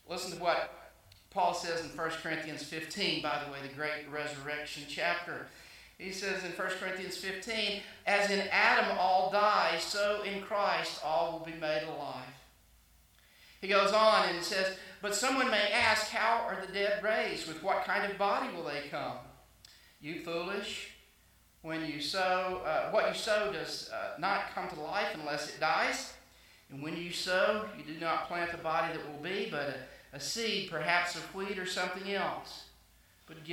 Listen 0.09 0.37
to 0.37 0.43
what 0.43 0.93
Paul 1.31 1.53
says 1.53 1.83
in 1.83 1.89
1 1.89 2.11
Corinthians 2.23 2.63
15, 2.63 3.23
by 3.23 3.43
the 3.45 3.53
way, 3.53 3.59
the 3.63 3.75
great 3.75 4.09
resurrection 4.11 4.85
chapter. 4.89 5.47
He 5.99 6.13
says 6.13 6.45
in 6.45 6.51
1 6.51 6.69
Corinthians 6.81 7.17
15, 7.17 7.81
As 8.07 8.31
in 8.31 8.49
Adam 8.51 8.97
all 8.99 9.31
die, 9.31 9.77
so 9.79 10.23
in 10.23 10.43
Christ 10.43 11.01
all 11.05 11.33
will 11.33 11.47
be 11.47 11.59
made 11.59 11.85
alive. 11.85 12.25
He 13.61 13.69
goes 13.69 13.93
on 13.93 14.29
and 14.29 14.43
says, 14.43 14.77
But 15.01 15.15
someone 15.15 15.51
may 15.51 15.71
ask, 15.73 16.11
How 16.11 16.47
are 16.47 16.65
the 16.65 16.73
dead 16.73 17.03
raised? 17.03 17.49
With 17.49 17.63
what 17.63 17.85
kind 17.85 18.11
of 18.11 18.19
body 18.19 18.55
will 18.55 18.65
they 18.65 18.89
come? 18.91 19.19
You 20.01 20.21
foolish. 20.21 20.91
When 21.63 21.87
you 21.87 22.01
sow, 22.01 22.61
uh, 22.67 22.91
what 22.91 23.09
you 23.09 23.15
sow 23.15 23.51
does 23.51 23.89
uh, 23.91 24.21
not 24.21 24.55
come 24.55 24.69
to 24.69 24.81
life 24.81 25.09
unless 25.15 25.49
it 25.49 25.61
dies. 25.61 26.13
And 26.71 26.83
when 26.83 26.95
you 26.97 27.11
sow, 27.11 27.65
you 27.79 27.95
do 27.95 27.99
not 27.99 28.29
plant 28.29 28.51
the 28.51 28.59
body 28.59 28.93
that 28.93 29.11
will 29.11 29.23
be, 29.23 29.49
but 29.51 29.69
a 29.69 29.75
a 30.15 30.21
seed, 30.21 30.71
perhaps 30.71 31.17
of 31.17 31.35
wheat 31.35 31.59
or 31.59 31.67
something 31.67 32.13
else. 32.15 32.67
But 33.27 33.45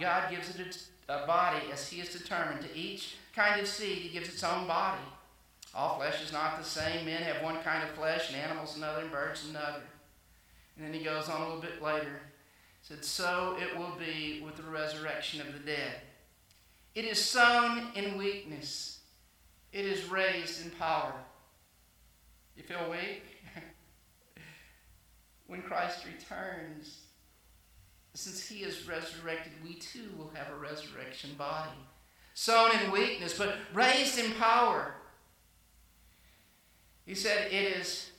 God 0.00 0.30
gives 0.30 0.56
it 0.56 0.78
a 1.10 1.26
body 1.26 1.66
as 1.72 1.88
He 1.88 2.00
is 2.00 2.10
determined. 2.10 2.62
To 2.62 2.76
each 2.76 3.16
kind 3.34 3.60
of 3.60 3.66
seed, 3.66 3.98
He 3.98 4.08
gives 4.08 4.28
its 4.28 4.44
own 4.44 4.66
body. 4.66 5.02
All 5.74 5.98
flesh 5.98 6.22
is 6.22 6.32
not 6.32 6.58
the 6.58 6.64
same. 6.64 7.06
Men 7.06 7.22
have 7.22 7.42
one 7.42 7.62
kind 7.62 7.82
of 7.82 7.90
flesh, 7.90 8.28
and 8.28 8.40
animals 8.40 8.76
another, 8.76 9.02
and 9.02 9.10
birds 9.10 9.46
another. 9.48 9.82
And 10.76 10.84
then 10.84 10.92
he 10.92 11.04
goes 11.04 11.28
on 11.28 11.40
a 11.40 11.44
little 11.44 11.60
bit 11.60 11.82
later. 11.82 12.20
He 12.80 12.94
said, 12.94 13.04
So 13.04 13.56
it 13.60 13.78
will 13.78 13.94
be 13.98 14.42
with 14.44 14.56
the 14.56 14.62
resurrection 14.62 15.40
of 15.40 15.52
the 15.52 15.58
dead. 15.60 16.00
It 16.94 17.04
is 17.04 17.22
sown 17.22 17.88
in 17.94 18.18
weakness, 18.18 19.00
it 19.72 19.84
is 19.84 20.10
raised 20.10 20.64
in 20.64 20.70
power. 20.72 21.12
You 22.56 22.64
feel 22.64 22.90
weak? 22.90 23.22
when 25.46 25.62
Christ 25.62 26.04
returns, 26.04 26.98
since 28.14 28.46
he 28.46 28.60
is 28.60 28.88
resurrected, 28.88 29.52
we 29.64 29.74
too 29.74 30.10
will 30.16 30.30
have 30.34 30.50
a 30.50 30.58
resurrection 30.58 31.30
body. 31.38 31.70
Sown 32.34 32.70
in 32.78 32.90
weakness, 32.90 33.36
but 33.36 33.56
raised 33.72 34.18
in 34.18 34.32
power. 34.32 34.94
He 37.06 37.14
said, 37.14 37.52
It 37.52 37.76
is 37.76 38.10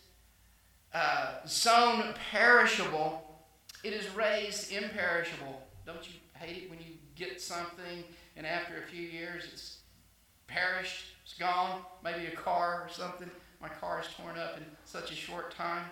uh, 0.93 1.45
sown 1.45 2.13
perishable, 2.31 3.39
it 3.83 3.93
is 3.93 4.07
raised 4.15 4.71
imperishable. 4.71 5.61
Don't 5.85 6.07
you 6.07 6.15
hate 6.37 6.63
it 6.63 6.69
when 6.69 6.79
you 6.79 6.95
get 7.15 7.41
something 7.41 8.03
and 8.35 8.45
after 8.45 8.77
a 8.77 8.87
few 8.87 9.01
years 9.01 9.43
it's 9.51 9.77
perished, 10.47 11.05
it's 11.23 11.33
gone? 11.33 11.81
Maybe 12.03 12.25
a 12.27 12.35
car 12.35 12.83
or 12.85 12.89
something. 12.89 13.29
My 13.61 13.69
car 13.69 14.01
is 14.01 14.07
torn 14.15 14.37
up 14.37 14.57
in 14.57 14.65
such 14.85 15.11
a 15.11 15.15
short 15.15 15.55
time. 15.55 15.85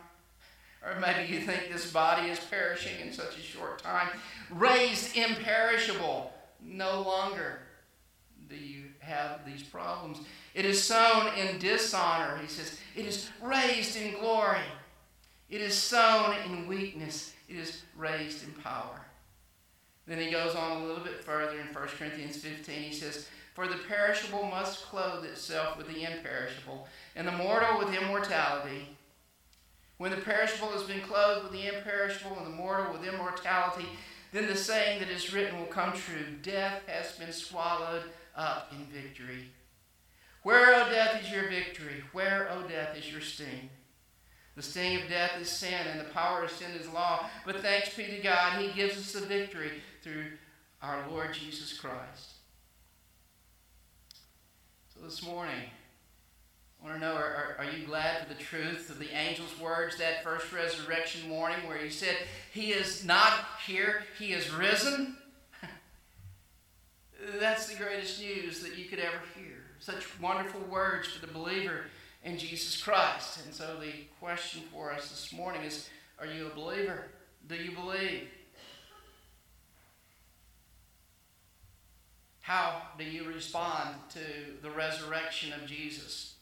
Or 0.85 0.99
maybe 0.99 1.31
you 1.31 1.41
think 1.41 1.71
this 1.71 1.91
body 1.91 2.29
is 2.29 2.39
perishing 2.39 2.99
in 3.05 3.11
such 3.11 3.37
a 3.37 3.41
short 3.41 3.79
time. 3.79 4.09
Raised 4.49 5.15
imperishable, 5.17 6.31
no 6.63 7.01
longer 7.01 7.59
do 8.49 8.55
you 8.55 8.85
have 8.99 9.45
these 9.45 9.63
problems. 9.63 10.19
It 10.53 10.65
is 10.65 10.81
sown 10.81 11.27
in 11.37 11.59
dishonor. 11.59 12.37
He 12.37 12.47
says, 12.47 12.79
it 12.95 13.05
is 13.05 13.29
raised 13.41 13.95
in 13.95 14.19
glory. 14.19 14.59
It 15.49 15.61
is 15.61 15.75
sown 15.75 16.35
in 16.45 16.67
weakness. 16.67 17.33
It 17.47 17.57
is 17.57 17.83
raised 17.97 18.43
in 18.43 18.53
power. 18.53 19.01
Then 20.07 20.19
he 20.19 20.31
goes 20.31 20.55
on 20.55 20.81
a 20.81 20.85
little 20.85 21.03
bit 21.03 21.23
further 21.23 21.59
in 21.59 21.67
1 21.67 21.87
Corinthians 21.97 22.37
15. 22.37 22.75
He 22.75 22.93
says, 22.93 23.27
For 23.53 23.67
the 23.67 23.75
perishable 23.87 24.45
must 24.45 24.85
clothe 24.85 25.25
itself 25.25 25.77
with 25.77 25.87
the 25.87 26.03
imperishable, 26.03 26.87
and 27.15 27.27
the 27.27 27.31
mortal 27.31 27.77
with 27.77 27.93
immortality. 27.93 28.97
When 29.99 30.11
the 30.11 30.17
perishable 30.17 30.69
has 30.69 30.83
been 30.83 31.01
clothed 31.01 31.43
with 31.43 31.51
the 31.51 31.67
imperishable, 31.67 32.37
and 32.37 32.45
the 32.45 32.55
mortal 32.55 32.93
with 32.93 33.05
immortality, 33.05 33.85
then 34.31 34.47
the 34.47 34.55
saying 34.55 34.99
that 34.99 35.09
is 35.09 35.33
written 35.33 35.59
will 35.59 35.65
come 35.65 35.91
true 35.91 36.37
Death 36.41 36.81
has 36.87 37.11
been 37.17 37.33
swallowed 37.33 38.03
up 38.33 38.71
in 38.71 38.85
victory. 38.85 39.49
Where, 40.43 40.73
O 40.73 40.89
death, 40.89 41.21
is 41.21 41.29
your 41.29 41.49
victory? 41.49 42.01
Where, 42.13 42.49
O 42.49 42.65
death, 42.65 42.95
is 42.97 43.11
your 43.11 43.19
sting? 43.19 43.69
The 44.55 44.61
sting 44.61 45.01
of 45.01 45.09
death 45.09 45.33
is 45.37 45.49
sin, 45.49 45.85
and 45.91 45.99
the 45.99 46.13
power 46.13 46.43
of 46.43 46.51
sin 46.51 46.71
is 46.79 46.87
law. 46.87 47.25
But 47.45 47.57
thanks 47.57 47.93
be 47.93 48.05
to 48.05 48.21
God, 48.21 48.61
He 48.61 48.71
gives 48.71 48.97
us 48.97 49.11
the 49.11 49.27
victory 49.27 49.81
through 50.01 50.27
our 50.81 51.09
Lord 51.09 51.33
Jesus 51.33 51.77
Christ. 51.77 52.35
So 54.93 55.01
this 55.03 55.21
morning, 55.25 55.69
I 56.81 56.87
want 56.87 56.99
to 56.99 57.05
know 57.05 57.13
are, 57.13 57.57
are, 57.59 57.65
you 57.65 57.85
glad 57.85 58.21
for 58.21 58.33
the 58.33 58.41
truth 58.41 58.89
of 58.89 58.99
the 58.99 59.13
angel's 59.13 59.59
words 59.59 59.97
that 59.97 60.23
first 60.23 60.53
resurrection 60.53 61.27
morning 61.27 61.67
where 61.67 61.77
he 61.77 61.89
said, 61.89 62.15
He 62.53 62.71
is 62.71 63.03
not 63.03 63.33
here, 63.65 64.03
He 64.17 64.31
is 64.31 64.49
risen? 64.49 65.17
That's 67.39 67.67
the 67.67 67.77
greatest 67.77 68.21
news 68.21 68.61
that 68.61 68.77
you 68.77 68.85
could 68.85 68.99
ever 68.99 69.19
hear. 69.35 69.57
Such 69.79 70.19
wonderful 70.21 70.61
words 70.61 71.09
for 71.09 71.25
the 71.25 71.31
believer 71.31 71.85
in 72.23 72.37
Jesus 72.37 72.81
Christ. 72.81 73.43
And 73.43 73.53
so 73.53 73.77
the 73.79 73.91
question 74.21 74.61
for 74.71 74.93
us 74.93 75.09
this 75.09 75.33
morning 75.33 75.63
is 75.63 75.89
Are 76.17 76.27
you 76.27 76.47
a 76.47 76.55
believer? 76.55 77.07
Do 77.47 77.55
you 77.55 77.71
believe? 77.71 78.29
How 82.39 82.83
do 82.97 83.03
you 83.03 83.25
respond 83.25 83.95
to 84.11 84.19
the 84.61 84.71
resurrection 84.71 85.51
of 85.53 85.67
Jesus? 85.67 86.35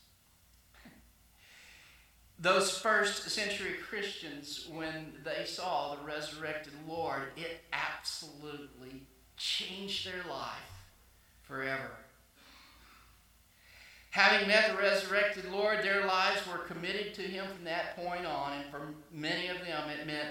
Those 2.39 2.78
first 2.78 3.30
century 3.30 3.76
Christians, 3.89 4.67
when 4.71 5.13
they 5.23 5.45
saw 5.45 5.95
the 5.95 6.06
resurrected 6.06 6.73
Lord, 6.88 7.23
it 7.36 7.62
absolutely 7.73 9.08
changed 9.38 10.08
their 10.08 10.23
life 10.30 10.86
forever. 11.41 11.91
Having 14.12 14.47
met 14.47 14.71
the 14.71 14.78
resurrected 14.78 15.52
Lord, 15.52 15.84
their 15.84 16.06
lives 16.06 16.41
were 16.47 16.60
committed 16.60 17.15
to 17.15 17.21
Him 17.21 17.45
from 17.47 17.65
that 17.65 17.95
point 17.95 18.26
on, 18.26 18.54
and 18.54 18.71
for 18.71 18.93
many 19.12 19.47
of 19.47 19.58
them 19.60 19.89
it 19.89 20.06
meant 20.06 20.30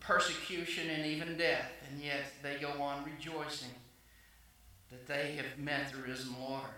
persecution 0.00 0.90
and 0.90 1.06
even 1.06 1.36
death, 1.36 1.70
and 1.88 2.02
yet 2.02 2.24
they 2.42 2.56
go 2.56 2.70
on 2.82 3.04
rejoicing 3.04 3.70
that 4.90 5.06
they 5.06 5.36
have 5.36 5.58
met 5.58 5.92
the 5.92 6.02
risen 6.02 6.34
Lord. 6.40 6.70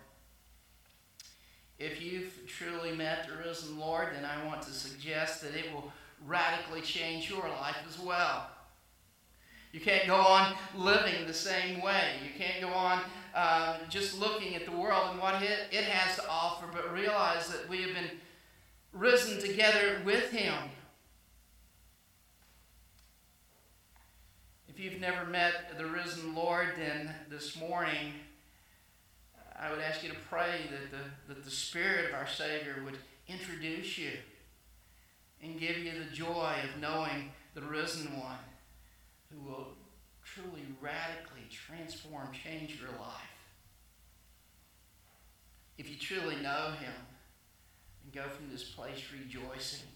If 1.78 2.00
you've 2.00 2.46
truly 2.46 2.92
met 2.92 3.26
the 3.28 3.48
risen 3.48 3.78
Lord, 3.78 4.08
then 4.14 4.24
I 4.24 4.46
want 4.46 4.62
to 4.62 4.70
suggest 4.70 5.42
that 5.42 5.54
it 5.54 5.72
will 5.72 5.92
radically 6.24 6.80
change 6.80 7.28
your 7.28 7.48
life 7.48 7.76
as 7.88 7.98
well. 7.98 8.46
You 9.72 9.80
can't 9.80 10.06
go 10.06 10.14
on 10.14 10.54
living 10.76 11.26
the 11.26 11.34
same 11.34 11.82
way. 11.82 12.12
You 12.22 12.30
can't 12.38 12.60
go 12.60 12.68
on 12.68 13.00
uh, 13.34 13.78
just 13.88 14.20
looking 14.20 14.54
at 14.54 14.66
the 14.66 14.72
world 14.72 15.10
and 15.10 15.20
what 15.20 15.42
it, 15.42 15.58
it 15.72 15.84
has 15.84 16.14
to 16.16 16.30
offer, 16.30 16.66
but 16.72 16.92
realize 16.92 17.48
that 17.48 17.68
we 17.68 17.82
have 17.82 17.92
been 17.92 18.10
risen 18.92 19.40
together 19.40 20.00
with 20.04 20.30
Him. 20.30 20.54
If 24.68 24.78
you've 24.78 25.00
never 25.00 25.24
met 25.24 25.76
the 25.76 25.86
risen 25.86 26.36
Lord, 26.36 26.68
then 26.78 27.12
this 27.28 27.58
morning 27.58 28.12
I 29.58 29.70
would 29.70 29.80
ask 29.80 30.02
you 30.02 30.10
to 30.10 30.16
pray 30.28 30.62
that 30.70 30.90
the, 30.90 31.32
that 31.34 31.44
the 31.44 31.50
Spirit 31.50 32.08
of 32.08 32.14
our 32.14 32.26
Savior 32.26 32.82
would 32.84 32.98
introduce 33.28 33.98
you 33.98 34.10
and 35.42 35.58
give 35.60 35.78
you 35.78 35.92
the 35.92 36.14
joy 36.14 36.54
of 36.64 36.80
knowing 36.80 37.30
the 37.54 37.62
risen 37.62 38.18
one 38.18 38.38
who 39.30 39.48
will 39.48 39.68
truly 40.24 40.62
radically 40.80 41.46
transform, 41.50 42.28
change 42.32 42.80
your 42.80 42.90
life. 42.90 43.30
If 45.78 45.88
you 45.88 45.96
truly 45.96 46.36
know 46.36 46.72
Him, 46.80 46.92
and 48.04 48.12
go 48.12 48.28
from 48.28 48.50
this 48.50 48.64
place 48.64 49.02
rejoicing. 49.12 49.86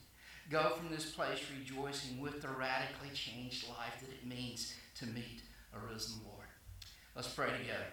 Go 0.51 0.71
from 0.71 0.89
this 0.91 1.11
place 1.11 1.41
rejoicing 1.59 2.21
with 2.21 2.41
the 2.41 2.49
radically 2.49 3.11
changed 3.13 3.69
life 3.69 4.01
that 4.01 4.09
it 4.09 4.27
means 4.27 4.75
to 4.97 5.07
meet 5.07 5.43
a 5.75 5.93
risen 5.93 6.21
Lord. 6.25 6.47
Let's 7.15 7.29
pray 7.29 7.51
together. 7.51 7.85